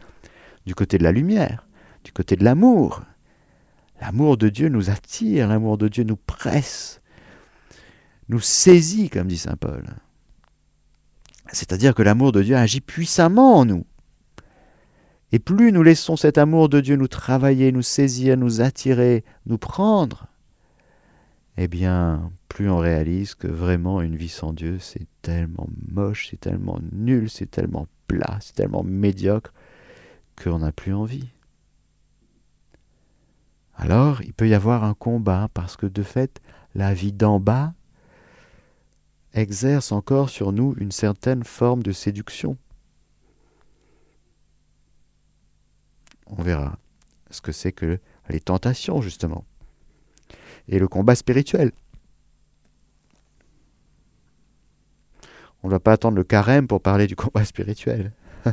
du 0.66 0.76
côté 0.76 0.98
de 0.98 1.04
la 1.04 1.12
lumière, 1.12 1.68
du 2.04 2.12
côté 2.12 2.36
de 2.36 2.44
l'amour. 2.44 3.02
L'amour 4.02 4.38
de 4.38 4.50
Dieu 4.50 4.70
nous 4.70 4.90
attire, 4.90 5.48
l'amour 5.48 5.78
de 5.78 5.88
Dieu 5.88 6.04
nous 6.04 6.18
presse, 6.18 7.02
nous 8.30 8.40
saisit, 8.40 9.10
comme 9.10 9.28
dit 9.28 9.38
Saint 9.38 9.56
Paul. 9.56 9.86
C'est-à-dire 11.52 11.94
que 11.94 12.02
l'amour 12.02 12.32
de 12.32 12.42
Dieu 12.42 12.56
agit 12.56 12.82
puissamment 12.82 13.58
en 13.58 13.66
nous. 13.66 13.86
Et 15.32 15.40
plus 15.40 15.72
nous 15.72 15.84
laissons 15.84 16.16
cet 16.16 16.38
amour 16.38 16.70
de 16.70 16.80
Dieu 16.80 16.96
nous 16.96 17.08
travailler, 17.08 17.72
nous 17.72 17.82
saisir, 17.82 18.38
nous 18.38 18.62
attirer, 18.62 19.24
nous 19.46 19.58
prendre, 19.58 20.28
eh 21.58 21.68
bien, 21.68 22.32
plus 22.50 22.70
on 22.70 22.78
réalise 22.78 23.36
que 23.36 23.48
vraiment 23.48 24.02
une 24.02 24.16
vie 24.16 24.30
sans 24.30 24.54
Dieu, 24.54 24.80
c'est 24.80 25.08
tellement 25.22 25.68
moche, 25.92 26.30
c'est 26.30 26.39
tellement 26.39 26.80
nul, 26.92 27.30
c'est 27.30 27.50
tellement 27.50 27.88
plat, 28.08 28.38
c'est 28.42 28.56
tellement 28.56 28.84
médiocre, 28.84 29.54
qu'on 30.42 30.60
n'a 30.60 30.72
plus 30.72 30.94
envie. 30.94 31.30
Alors, 33.76 34.22
il 34.22 34.34
peut 34.34 34.48
y 34.48 34.54
avoir 34.54 34.84
un 34.84 34.94
combat, 34.94 35.50
parce 35.54 35.78
que 35.78 35.86
de 35.86 36.04
fait, 36.04 36.42
la 36.76 36.94
vie 36.94 37.13
d'en 37.13 37.39
bas 37.39 37.74
exerce 39.34 39.92
encore 39.92 40.30
sur 40.30 40.52
nous 40.52 40.76
une 40.78 40.92
certaine 40.92 41.44
forme 41.44 41.84
de 41.84 41.92
séduction. 41.92 42.58
On 46.28 46.42
verra 46.42 46.78
ce 47.30 47.42
que 47.42 47.52
c'est 47.52 47.72
que 47.72 48.00
les 48.30 48.39
tentations, 48.39 49.02
justement, 49.02 49.44
et 50.67 50.80
le 50.80 50.88
combat 50.88 51.15
spirituel. 51.15 51.71
On 55.63 55.67
ne 55.67 55.73
va 55.73 55.80
pas 55.80 55.93
attendre 55.93 56.17
le 56.17 56.23
carême 56.23 56.67
pour 56.67 56.82
parler 56.82 57.08
du 57.08 57.15
combat 57.15 57.45
spirituel. 57.45 58.12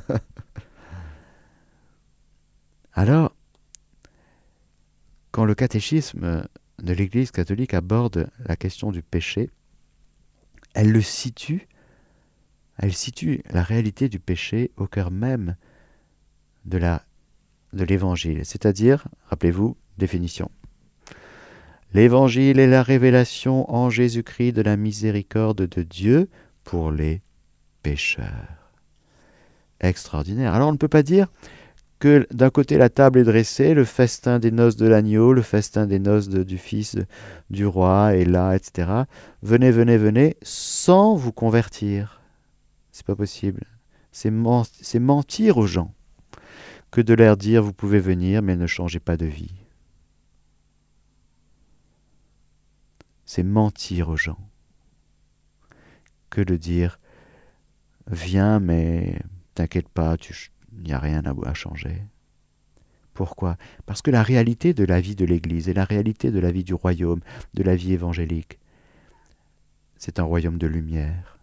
Alors, 2.92 3.34
quand 5.30 5.44
le 5.44 5.54
catéchisme 5.54 6.46
de 6.78 6.92
l'Église 6.92 7.30
catholique 7.30 7.74
aborde 7.74 8.30
la 8.44 8.56
question 8.56 8.92
du 8.92 9.02
péché, 9.02 9.50
elle 10.74 10.92
le 10.92 11.02
situe, 11.02 11.68
elle 12.78 12.92
situe 12.92 13.42
la 13.50 13.62
réalité 13.62 14.08
du 14.08 14.20
péché 14.20 14.70
au 14.76 14.86
cœur 14.86 15.10
même 15.10 15.56
de 16.64 16.78
la 16.78 17.04
de 17.72 17.84
l'évangile, 17.84 18.44
c'est-à-dire, 18.44 19.06
rappelez-vous, 19.26 19.76
définition. 19.96 20.50
L'évangile 21.92 22.60
est 22.60 22.68
la 22.68 22.82
révélation 22.82 23.70
en 23.72 23.90
Jésus-Christ 23.90 24.52
de 24.52 24.62
la 24.62 24.76
miséricorde 24.76 25.66
de 25.66 25.82
Dieu 25.82 26.28
pour 26.62 26.92
les 26.92 27.20
pécheurs. 27.82 28.72
Extraordinaire. 29.80 30.54
Alors 30.54 30.68
on 30.68 30.72
ne 30.72 30.76
peut 30.76 30.88
pas 30.88 31.02
dire 31.02 31.26
que 31.98 32.26
d'un 32.32 32.50
côté 32.50 32.78
la 32.78 32.90
table 32.90 33.18
est 33.18 33.24
dressée, 33.24 33.74
le 33.74 33.84
festin 33.84 34.38
des 34.38 34.52
noces 34.52 34.76
de 34.76 34.86
l'agneau, 34.86 35.32
le 35.32 35.42
festin 35.42 35.86
des 35.86 35.98
noces 35.98 36.28
du 36.28 36.58
fils 36.58 36.96
du 37.50 37.66
roi 37.66 38.14
est 38.14 38.24
là, 38.24 38.54
etc. 38.54 38.88
Venez, 39.42 39.70
venez, 39.70 39.98
venez, 39.98 40.36
sans 40.42 41.14
vous 41.14 41.32
convertir. 41.32 42.20
C'est 42.92 43.06
pas 43.06 43.16
possible. 43.16 43.64
C'est 44.12 44.30
mentir 44.30 45.58
aux 45.58 45.66
gens 45.66 45.92
que 46.90 47.00
de 47.00 47.14
leur 47.14 47.36
dire 47.36 47.62
vous 47.62 47.72
pouvez 47.72 48.00
venir, 48.00 48.42
mais 48.42 48.56
ne 48.56 48.66
changez 48.66 49.00
pas 49.00 49.16
de 49.16 49.26
vie. 49.26 49.59
C'est 53.32 53.44
mentir 53.44 54.08
aux 54.08 54.16
gens 54.16 54.40
que 56.30 56.40
de 56.40 56.56
dire 56.56 56.98
viens, 58.08 58.58
mais 58.58 59.20
t'inquiète 59.54 59.88
pas, 59.88 60.16
il 60.72 60.82
n'y 60.82 60.92
a 60.92 60.98
rien 60.98 61.22
à, 61.24 61.54
changer. 61.54 62.02
Pourquoi? 63.14 63.56
Parce 63.86 64.02
que 64.02 64.10
la 64.10 64.24
réalité 64.24 64.74
de 64.74 64.82
la 64.82 65.00
vie 65.00 65.14
de 65.14 65.24
l'Église 65.24 65.68
et 65.68 65.74
la 65.74 65.84
réalité 65.84 66.32
de 66.32 66.40
la 66.40 66.50
vie 66.50 66.64
du 66.64 66.74
royaume, 66.74 67.20
de 67.54 67.62
la 67.62 67.76
vie 67.76 67.92
évangélique, 67.92 68.58
c'est 69.96 70.18
un 70.18 70.24
royaume 70.24 70.58
de 70.58 70.66
lumière. 70.66 71.38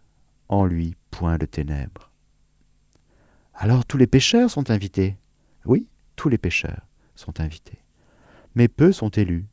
En 0.49 0.65
lui, 0.65 0.97
point 1.09 1.37
de 1.37 1.45
ténèbres. 1.45 2.11
Alors 3.53 3.85
tous 3.85 3.97
les 3.97 4.07
pécheurs 4.07 4.51
sont 4.51 4.71
invités? 4.71 5.15
Oui, 5.63 5.87
tous 6.17 6.27
les 6.27 6.37
pécheurs 6.37 6.85
sont 7.15 7.39
invités. 7.39 7.79
Mais 8.55 8.67
peu 8.67 8.91
sont 8.91 9.07
élus. 9.11 9.47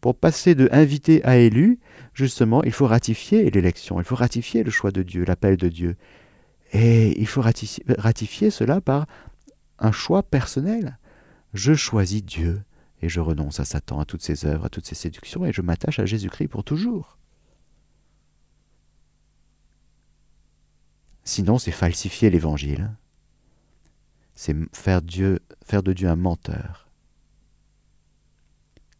Pour 0.00 0.16
passer 0.16 0.54
de 0.54 0.68
invité 0.70 1.24
à 1.24 1.36
élu, 1.36 1.80
justement, 2.14 2.62
il 2.62 2.72
faut 2.72 2.86
ratifier 2.86 3.50
l'élection, 3.50 4.00
il 4.00 4.04
faut 4.04 4.14
ratifier 4.14 4.62
le 4.62 4.70
choix 4.70 4.90
de 4.90 5.02
Dieu, 5.02 5.24
l'appel 5.24 5.56
de 5.56 5.68
Dieu. 5.68 5.96
Et 6.72 7.18
il 7.20 7.26
faut 7.26 7.40
ratifier, 7.40 8.50
cela 8.50 8.80
par 8.80 9.06
un 9.78 9.92
choix 9.92 10.22
personnel. 10.22 10.98
Je 11.54 11.74
choisis 11.74 12.22
Dieu 12.24 12.62
et 13.00 13.08
je 13.08 13.20
renonce 13.20 13.60
à 13.60 13.64
Satan, 13.64 14.00
à 14.00 14.04
toutes 14.04 14.22
ses 14.22 14.44
œuvres, 14.44 14.66
à 14.66 14.68
toutes 14.68 14.86
ses 14.86 14.94
séductions, 14.94 15.44
et 15.46 15.52
je 15.52 15.62
m'attache 15.62 15.98
à 15.98 16.06
Jésus-Christ 16.06 16.48
pour 16.48 16.64
toujours. 16.64 17.18
Sinon, 21.24 21.58
c'est 21.58 21.72
falsifier 21.72 22.30
l'évangile. 22.30 22.90
C'est 24.34 24.56
faire, 24.72 25.02
de 25.02 25.92
Dieu 25.92 26.08
un 26.08 26.16
menteur. 26.16 26.87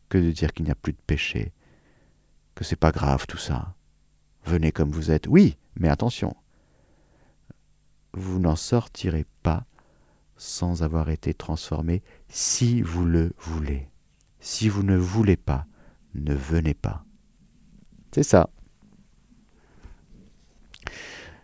Que 0.08 0.18
de 0.18 0.30
dire 0.30 0.52
qu'il 0.52 0.64
n'y 0.64 0.70
a 0.70 0.74
plus 0.74 0.92
de 0.92 1.02
péché, 1.06 1.52
que 2.54 2.64
c'est 2.64 2.76
pas 2.76 2.92
grave 2.92 3.26
tout 3.26 3.38
ça. 3.38 3.74
Venez 4.44 4.72
comme 4.72 4.90
vous 4.90 5.10
êtes. 5.10 5.26
Oui, 5.26 5.58
mais 5.76 5.88
attention, 5.88 6.34
vous 8.14 8.38
n'en 8.38 8.56
sortirez 8.56 9.26
pas 9.42 9.66
sans 10.36 10.82
avoir 10.82 11.10
été 11.10 11.34
transformé 11.34 12.02
si 12.28 12.80
vous 12.80 13.04
le 13.04 13.32
voulez. 13.38 13.88
Si 14.40 14.68
vous 14.68 14.82
ne 14.82 14.96
voulez 14.96 15.36
pas, 15.36 15.66
ne 16.14 16.34
venez 16.34 16.74
pas. 16.74 17.04
C'est 18.12 18.22
ça. 18.22 18.48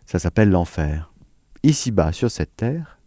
Ça 0.06 0.18
s'appelle 0.18 0.50
l'enfer. 0.50 1.12
Ici-bas, 1.62 2.12
sur 2.12 2.30
cette 2.30 2.56
terre, 2.56 2.98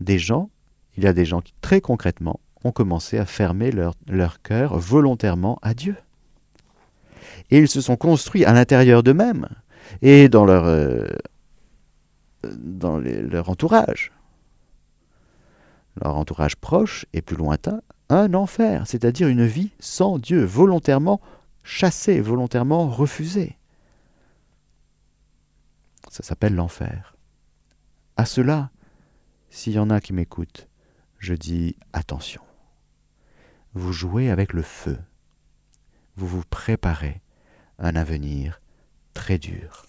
des 0.00 0.18
gens, 0.18 0.50
il 0.96 1.04
y 1.04 1.06
a 1.06 1.12
des 1.12 1.24
gens 1.24 1.40
qui 1.40 1.54
très 1.60 1.80
concrètement 1.80 2.40
ont 2.64 2.72
commencé 2.72 3.18
à 3.18 3.26
fermer 3.26 3.70
leur, 3.70 3.94
leur 4.06 4.42
cœur 4.42 4.78
volontairement 4.78 5.58
à 5.62 5.74
Dieu. 5.74 5.96
Et 7.50 7.58
ils 7.58 7.68
se 7.68 7.80
sont 7.80 7.96
construits 7.96 8.44
à 8.44 8.52
l'intérieur 8.52 9.02
d'eux-mêmes 9.02 9.48
et 10.02 10.28
dans 10.28 10.44
leur, 10.44 10.64
euh, 10.64 11.06
dans 12.56 12.98
leur 12.98 13.48
entourage, 13.50 14.12
leur 16.02 16.16
entourage 16.16 16.56
proche 16.56 17.06
et 17.12 17.22
plus 17.22 17.36
lointain, 17.36 17.80
un 18.08 18.34
enfer, 18.34 18.86
c'est-à-dire 18.86 19.28
une 19.28 19.46
vie 19.46 19.70
sans 19.80 20.18
Dieu, 20.18 20.44
volontairement 20.44 21.20
chassée, 21.62 22.20
volontairement 22.20 22.88
refusée. 22.88 23.56
Ça 26.10 26.22
s'appelle 26.22 26.54
l'enfer. 26.54 27.16
À 28.16 28.24
cela, 28.24 28.70
s'il 29.50 29.74
y 29.74 29.78
en 29.78 29.90
a 29.90 30.00
qui 30.00 30.12
m'écoutent, 30.12 30.68
je 31.18 31.34
dis 31.34 31.76
attention. 31.92 32.45
Vous 33.76 33.92
jouez 33.92 34.30
avec 34.30 34.54
le 34.54 34.62
feu. 34.62 34.96
Vous 36.16 36.26
vous 36.26 36.44
préparez 36.48 37.20
un 37.78 37.94
avenir 37.94 38.62
très 39.12 39.36
dur 39.36 39.84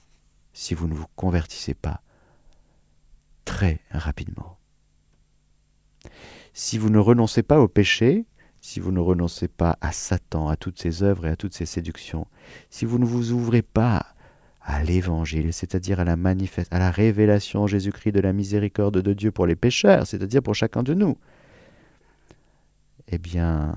si 0.52 0.74
vous 0.74 0.90
ne 0.90 0.94
vous 0.94 1.06
convertissez 1.16 1.74
pas 1.74 2.02
très 3.46 3.80
rapidement. 3.90 4.58
Si 6.52 6.78
vous 6.78 6.90
ne 6.90 7.00
renoncez 7.00 7.44
pas 7.44 7.62
au 7.62 7.70
péché, 7.70 8.26
si 8.60 8.82
vous 8.82 8.92
ne 8.92 9.00
renoncez 9.00 9.48
pas 9.48 9.78
à 9.80 9.94
Satan, 9.94 10.50
à 10.50 10.58
toutes 10.58 10.82
ses 10.82 11.02
œuvres 11.02 11.26
et 11.26 11.30
à 11.30 11.38
toutes 11.38 11.54
ses 11.54 11.66
séductions, 11.66 12.28
si 12.70 12.84
vous 12.84 13.00
ne 13.00 13.06
vous 13.06 13.32
ouvrez 13.32 13.62
pas 13.62 14.06
à 14.60 14.84
l'évangile, 14.84 15.54
c'est-à-dire 15.54 16.02
à 16.02 16.04
la 16.04 16.18
à 16.72 16.80
la 16.80 16.92
révélation 16.92 17.62
en 17.62 17.68
Jésus-Christ 17.68 18.12
de 18.12 18.20
la 18.20 18.34
miséricorde 18.34 19.02
de 19.02 19.14
Dieu 19.14 19.32
pour 19.32 19.48
les 19.48 19.56
pécheurs, 19.56 20.06
c'est-à-dire 20.06 20.44
pour 20.44 20.56
chacun 20.56 20.84
de 20.84 20.94
nous, 20.94 21.18
eh 23.08 23.18
bien, 23.18 23.76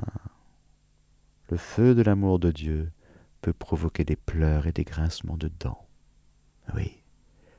le 1.51 1.57
feu 1.57 1.95
de 1.95 2.03
l'amour 2.03 2.39
de 2.39 2.51
Dieu 2.51 2.91
peut 3.41 3.53
provoquer 3.53 4.05
des 4.05 4.17
pleurs 4.17 4.67
et 4.67 4.73
des 4.73 4.85
grincements 4.85 5.37
de 5.37 5.51
dents. 5.61 5.87
Oui, 6.75 7.03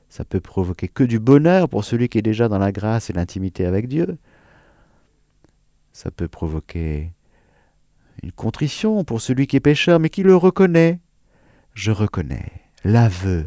ça 0.08 0.24
peut 0.24 0.40
provoquer 0.40 0.88
que 0.88 1.04
du 1.04 1.18
bonheur 1.18 1.68
pour 1.68 1.84
celui 1.84 2.08
qui 2.08 2.18
est 2.18 2.22
déjà 2.22 2.48
dans 2.48 2.58
la 2.58 2.72
grâce 2.72 3.10
et 3.10 3.12
l'intimité 3.12 3.66
avec 3.66 3.88
Dieu. 3.88 4.18
Ça 5.92 6.10
peut 6.10 6.28
provoquer 6.28 7.12
une 8.22 8.32
contrition 8.32 9.04
pour 9.04 9.20
celui 9.20 9.46
qui 9.46 9.56
est 9.56 9.60
pécheur 9.60 10.00
mais 10.00 10.10
qui 10.10 10.22
le 10.22 10.36
reconnaît. 10.36 11.00
Je 11.74 11.90
reconnais. 11.90 12.52
L'aveu. 12.84 13.46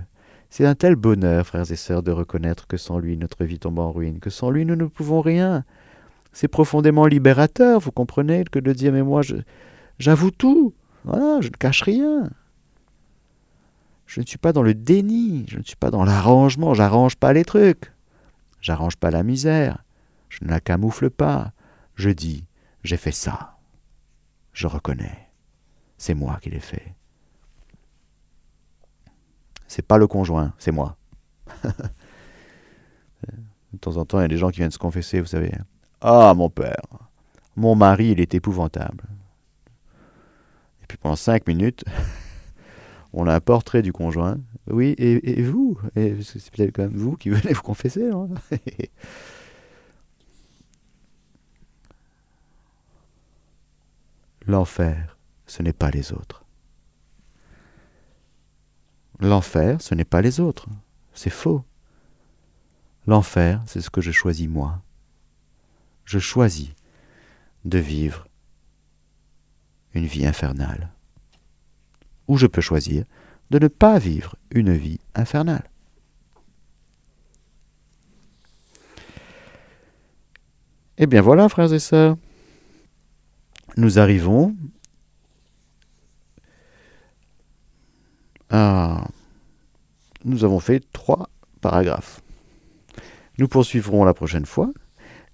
C'est 0.49 0.65
un 0.65 0.75
tel 0.75 0.95
bonheur, 0.95 1.45
frères 1.45 1.69
et 1.69 1.75
sœurs, 1.75 2.01
de 2.01 2.11
reconnaître 2.11 2.65
que 2.65 2.77
sans 2.77 2.97
lui 2.97 3.17
notre 3.17 3.43
vie 3.43 3.59
tombe 3.59 3.79
en 3.79 3.91
ruine, 3.91 4.19
que 4.19 4.29
sans 4.29 4.49
lui 4.49 4.65
nous 4.65 4.75
ne 4.75 4.85
pouvons 4.85 5.21
rien. 5.21 5.65
C'est 6.35 6.49
profondément 6.49 7.05
libérateur, 7.05 7.79
vous 7.79 7.93
comprenez, 7.93 8.43
que 8.43 8.59
de 8.59 8.73
dire 8.73 8.91
mais 8.91 9.03
moi 9.03 9.21
j'avoue 9.99 10.31
tout. 10.31 10.73
Voilà, 11.05 11.39
je 11.39 11.47
ne 11.47 11.53
cache 11.53 11.81
rien. 11.81 12.29
Je 14.05 14.19
ne 14.19 14.25
suis 14.25 14.37
pas 14.37 14.51
dans 14.51 14.61
le 14.61 14.73
déni, 14.73 15.45
je 15.47 15.57
ne 15.57 15.63
suis 15.63 15.77
pas 15.77 15.91
dans 15.91 16.03
l'arrangement, 16.03 16.73
j'arrange 16.73 17.15
pas 17.15 17.31
les 17.31 17.45
trucs. 17.45 17.93
J'arrange 18.59 18.97
pas 18.97 19.11
la 19.11 19.23
misère, 19.23 19.85
je 20.27 20.43
ne 20.43 20.49
la 20.49 20.59
camoufle 20.59 21.09
pas. 21.09 21.53
Je 21.95 22.09
dis, 22.09 22.43
j'ai 22.83 22.97
fait 22.97 23.13
ça. 23.13 23.55
Je 24.51 24.67
reconnais. 24.67 25.29
C'est 25.97 26.15
moi 26.15 26.37
qui 26.41 26.49
l'ai 26.49 26.59
fait. 26.59 26.95
C'est 29.69 29.87
pas 29.87 29.97
le 29.97 30.07
conjoint, 30.07 30.53
c'est 30.57 30.73
moi. 30.73 30.97
de 33.23 33.77
temps 33.79 33.95
en 33.95 34.03
temps, 34.03 34.19
il 34.19 34.23
y 34.23 34.25
a 34.25 34.27
des 34.27 34.37
gens 34.37 34.49
qui 34.49 34.57
viennent 34.57 34.69
se 34.69 34.77
confesser, 34.77 35.21
vous 35.21 35.27
savez. 35.27 35.53
Ah, 36.07 36.35
mon 36.35 36.51
père, 36.51 36.85
mon 37.55 37.73
mari, 37.75 38.09
il 38.09 38.19
est 38.21 38.35
épouvantable. 38.35 39.05
Et 40.83 40.85
puis 40.87 40.99
pendant 40.99 41.15
cinq 41.15 41.47
minutes, 41.47 41.83
on 43.13 43.25
a 43.25 43.33
un 43.33 43.39
portrait 43.39 43.81
du 43.81 43.91
conjoint. 43.91 44.37
Oui, 44.67 44.93
et, 44.99 45.41
vous 45.41 45.79
C'est 45.95 46.51
peut-être 46.51 46.75
quand 46.75 46.83
même 46.83 46.95
vous 46.95 47.17
qui 47.17 47.31
venez 47.31 47.53
vous 47.53 47.63
confesser. 47.63 48.07
Hein 48.11 48.27
L'enfer, 54.45 55.17
ce 55.47 55.63
n'est 55.63 55.73
pas 55.73 55.89
les 55.89 56.13
autres. 56.13 56.45
L'enfer, 59.19 59.81
ce 59.81 59.95
n'est 59.95 60.05
pas 60.05 60.21
les 60.21 60.39
autres. 60.39 60.67
C'est 61.15 61.31
faux. 61.31 61.65
L'enfer, 63.07 63.63
c'est 63.65 63.81
ce 63.81 63.89
que 63.89 64.01
je 64.01 64.11
choisis 64.11 64.47
moi. 64.47 64.84
Je 66.05 66.19
choisis 66.19 66.69
de 67.65 67.79
vivre 67.79 68.27
une 69.93 70.05
vie 70.05 70.25
infernale. 70.25 70.91
Ou 72.27 72.37
je 72.37 72.47
peux 72.47 72.61
choisir 72.61 73.05
de 73.49 73.59
ne 73.59 73.67
pas 73.67 73.99
vivre 73.99 74.35
une 74.51 74.73
vie 74.73 74.99
infernale. 75.13 75.69
Eh 80.97 81.07
bien 81.07 81.21
voilà, 81.21 81.49
frères 81.49 81.73
et 81.73 81.79
sœurs, 81.79 82.17
nous 83.77 83.99
arrivons 83.99 84.55
à... 88.49 89.07
Nous 90.23 90.43
avons 90.43 90.59
fait 90.59 90.79
trois 90.91 91.29
paragraphes. 91.61 92.21
Nous 93.37 93.47
poursuivrons 93.47 94.05
la 94.05 94.13
prochaine 94.13 94.45
fois. 94.45 94.71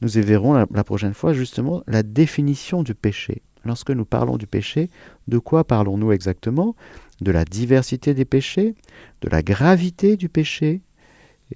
Nous 0.01 0.09
verrons 0.09 0.53
la 0.53 0.83
prochaine 0.83 1.13
fois 1.13 1.33
justement 1.33 1.83
la 1.87 2.03
définition 2.03 2.83
du 2.83 2.95
péché. 2.95 3.43
Lorsque 3.63 3.91
nous 3.91 4.05
parlons 4.05 4.37
du 4.37 4.47
péché, 4.47 4.89
de 5.27 5.37
quoi 5.37 5.63
parlons-nous 5.63 6.11
exactement? 6.11 6.75
De 7.21 7.31
la 7.31 7.45
diversité 7.45 8.13
des 8.15 8.25
péchés, 8.25 8.75
de 9.21 9.29
la 9.29 9.43
gravité 9.43 10.17
du 10.17 10.29
péché? 10.29 10.81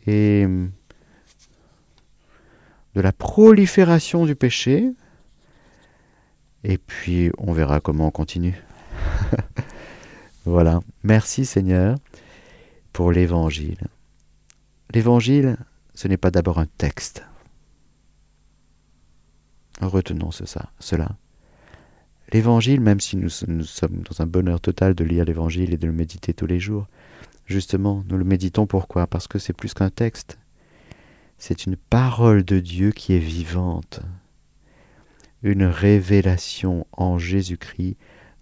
Et 0.05 0.45
de 2.95 3.01
la 3.01 3.11
prolifération 3.11 4.25
du 4.25 4.35
péché? 4.35 4.91
Et 6.63 6.77
puis 6.77 7.31
on 7.37 7.53
verra 7.53 7.79
comment 7.79 8.07
on 8.07 8.11
continue. 8.11 8.61
voilà. 10.45 10.79
Merci 11.03 11.45
Seigneur 11.45 11.97
pour 12.93 13.11
l'évangile. 13.11 13.87
L'évangile, 14.93 15.57
ce 15.95 16.07
n'est 16.07 16.17
pas 16.17 16.31
d'abord 16.31 16.59
un 16.59 16.67
texte. 16.77 17.23
Retenons 19.81 20.31
ça, 20.31 20.71
cela. 20.79 21.15
L'évangile, 22.31 22.81
même 22.81 22.99
si 22.99 23.17
nous, 23.17 23.29
sommes 23.29 24.01
dans 24.01 24.21
un 24.21 24.25
bonheur 24.25 24.59
total 24.59 24.95
de 24.95 25.03
lire 25.03 25.25
l'évangile 25.25 25.73
et 25.73 25.77
de 25.77 25.85
le 25.85 25.93
méditer 25.93 26.33
tous 26.33 26.47
les 26.47 26.59
jours, 26.59 26.87
justement, 27.45 28.03
nous 28.09 28.17
le 28.17 28.23
méditons 28.23 28.65
pourquoi? 28.65 29.05
Parce 29.05 29.27
que 29.27 29.37
c'est 29.37 29.53
plus 29.53 29.73
qu'un 29.73 29.89
texte. 29.89 30.37
C'est 31.37 31.65
une 31.65 31.75
parole 31.75 32.43
de 32.43 32.59
Dieu 32.59 32.91
qui 32.91 33.13
est 33.13 33.19
vivante, 33.19 33.99
une 35.43 35.65
révélation 35.65 36.87
en 36.93 37.17
Jésus-Christ 37.17 37.97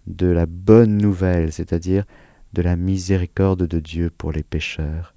de 0.07 0.27
la 0.27 0.45
bonne 0.45 0.97
nouvelle, 0.97 1.51
c'est-à-dire 1.51 2.05
de 2.53 2.61
la 2.61 2.75
miséricorde 2.75 3.65
de 3.65 3.79
Dieu 3.79 4.11
pour 4.15 4.31
les 4.31 4.43
pécheurs. 4.43 5.13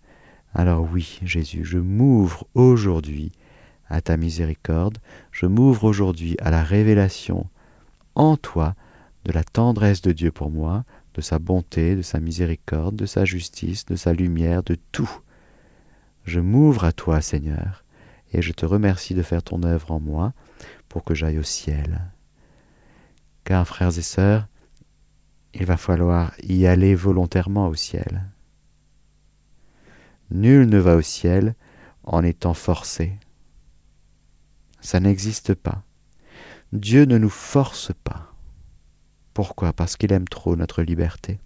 Alors 0.54 0.88
oui, 0.90 1.20
Jésus, 1.22 1.64
je 1.64 1.78
m'ouvre 1.78 2.46
aujourd'hui 2.54 3.30
à 3.88 4.00
ta 4.00 4.16
miséricorde, 4.16 4.98
je 5.32 5.46
m'ouvre 5.46 5.84
aujourd'hui 5.84 6.36
à 6.40 6.50
la 6.50 6.62
révélation 6.62 7.46
en 8.14 8.36
toi 8.36 8.74
de 9.24 9.32
la 9.32 9.44
tendresse 9.44 10.02
de 10.02 10.12
Dieu 10.12 10.30
pour 10.30 10.50
moi, 10.50 10.84
de 11.14 11.20
sa 11.20 11.38
bonté, 11.38 11.96
de 11.96 12.02
sa 12.02 12.20
miséricorde, 12.20 12.96
de 12.96 13.06
sa 13.06 13.24
justice, 13.24 13.86
de 13.86 13.96
sa 13.96 14.12
lumière, 14.12 14.62
de 14.62 14.76
tout. 14.92 15.10
Je 16.24 16.40
m'ouvre 16.40 16.84
à 16.84 16.92
toi, 16.92 17.20
Seigneur, 17.20 17.84
et 18.32 18.42
je 18.42 18.52
te 18.52 18.66
remercie 18.66 19.14
de 19.14 19.22
faire 19.22 19.42
ton 19.42 19.62
œuvre 19.62 19.92
en 19.92 20.00
moi 20.00 20.32
pour 20.88 21.04
que 21.04 21.14
j'aille 21.14 21.38
au 21.38 21.42
ciel. 21.42 22.00
Car, 23.44 23.66
frères 23.66 23.96
et 23.96 24.02
sœurs, 24.02 24.46
il 25.54 25.64
va 25.64 25.76
falloir 25.76 26.32
y 26.42 26.66
aller 26.66 26.94
volontairement 26.94 27.68
au 27.68 27.74
ciel. 27.74 28.24
Nul 30.30 30.68
ne 30.68 30.78
va 30.78 30.96
au 30.96 31.02
ciel 31.02 31.54
en 32.04 32.22
étant 32.22 32.54
forcé. 32.54 33.18
Ça 34.86 35.00
n'existe 35.00 35.52
pas. 35.52 35.82
Dieu 36.72 37.06
ne 37.06 37.18
nous 37.18 37.28
force 37.28 37.90
pas. 38.04 38.32
Pourquoi? 39.34 39.72
Parce 39.72 39.96
qu'il 39.96 40.12
aime 40.12 40.28
trop 40.28 40.54
notre 40.54 40.84
liberté. 40.84 41.40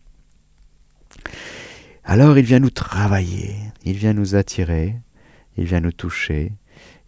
Alors 2.05 2.37
il 2.37 2.45
vient 2.45 2.59
nous 2.59 2.69
travailler, 2.69 3.57
il 3.83 3.95
vient 3.97 4.13
nous 4.13 4.35
attirer, 4.35 4.95
il 5.57 5.65
vient 5.65 5.81
nous 5.81 5.91
toucher, 5.91 6.53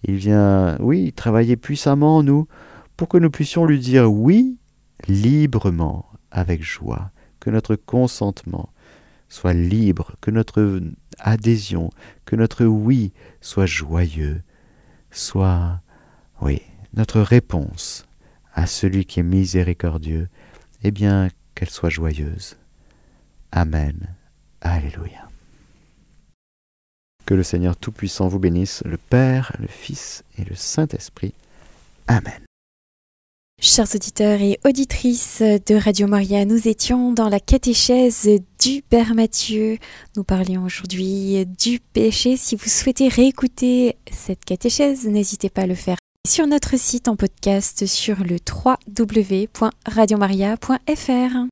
il 0.05 0.17
vient, 0.17 0.79
oui, 0.81 1.13
travailler 1.13 1.59
puissamment 1.59 2.17
en 2.17 2.23
nous 2.23 2.49
pour 2.97 3.09
que 3.11 3.19
nous 3.19 3.31
puissions 3.31 3.67
lui 3.67 3.79
dire 3.79 4.11
oui 4.11 4.57
librement, 5.09 6.07
avec 6.31 6.63
joie, 6.63 7.11
que 7.41 7.51
notre 7.51 7.77
consentement 7.77 8.71
soit 9.29 9.53
libre, 9.53 10.17
que 10.23 10.31
notre 10.31 10.81
adhésion, 11.19 11.91
que 12.25 12.37
notre 12.37 12.65
oui 12.65 13.13
soit 13.43 13.67
joyeux, 13.67 14.41
soit, 15.11 15.82
oui, 16.43 16.61
notre 16.95 17.21
réponse 17.21 18.05
à 18.53 18.67
celui 18.67 19.05
qui 19.05 19.21
est 19.21 19.23
miséricordieux, 19.23 20.29
eh 20.83 20.91
bien, 20.91 21.29
qu'elle 21.55 21.71
soit 21.71 21.89
joyeuse. 21.89 22.57
Amen. 23.53 24.15
Alléluia. 24.61 25.29
Que 27.27 27.35
le 27.35 27.45
Seigneur 27.45 27.77
Tout-Puissant 27.77 28.27
vous 28.27 28.41
bénisse, 28.41 28.83
le 28.85 28.97
Père, 28.97 29.55
le 29.61 29.69
Fils 29.69 30.25
et 30.37 30.45
le 30.45 30.57
Saint-Esprit. 30.57 31.33
Amen. 32.09 32.43
Chers 33.61 33.95
auditeurs 33.95 34.41
et 34.41 34.59
auditrices 34.65 35.41
de 35.41 35.77
Radio 35.77 36.09
Maria, 36.09 36.45
nous 36.45 36.67
étions 36.67 37.13
dans 37.13 37.29
la 37.29 37.39
catéchèse 37.39 38.29
du 38.61 38.83
Père 38.83 39.15
Mathieu. 39.15 39.79
Nous 40.17 40.25
parlions 40.25 40.65
aujourd'hui 40.65 41.47
du 41.47 41.79
péché. 41.79 42.37
Si 42.37 42.57
vous 42.57 42.69
souhaitez 42.69 43.07
réécouter 43.07 43.97
cette 44.11 44.45
catéchèse, 44.45 45.07
n'hésitez 45.07 45.49
pas 45.49 45.63
à 45.63 45.67
le 45.67 45.77
faire 45.77 45.99
sur 46.25 46.47
notre 46.47 46.79
site 46.79 47.09
en 47.09 47.17
podcast 47.17 47.85
sur 47.87 48.23
le 48.23 48.37
www.radiomaria.fr. 48.37 51.37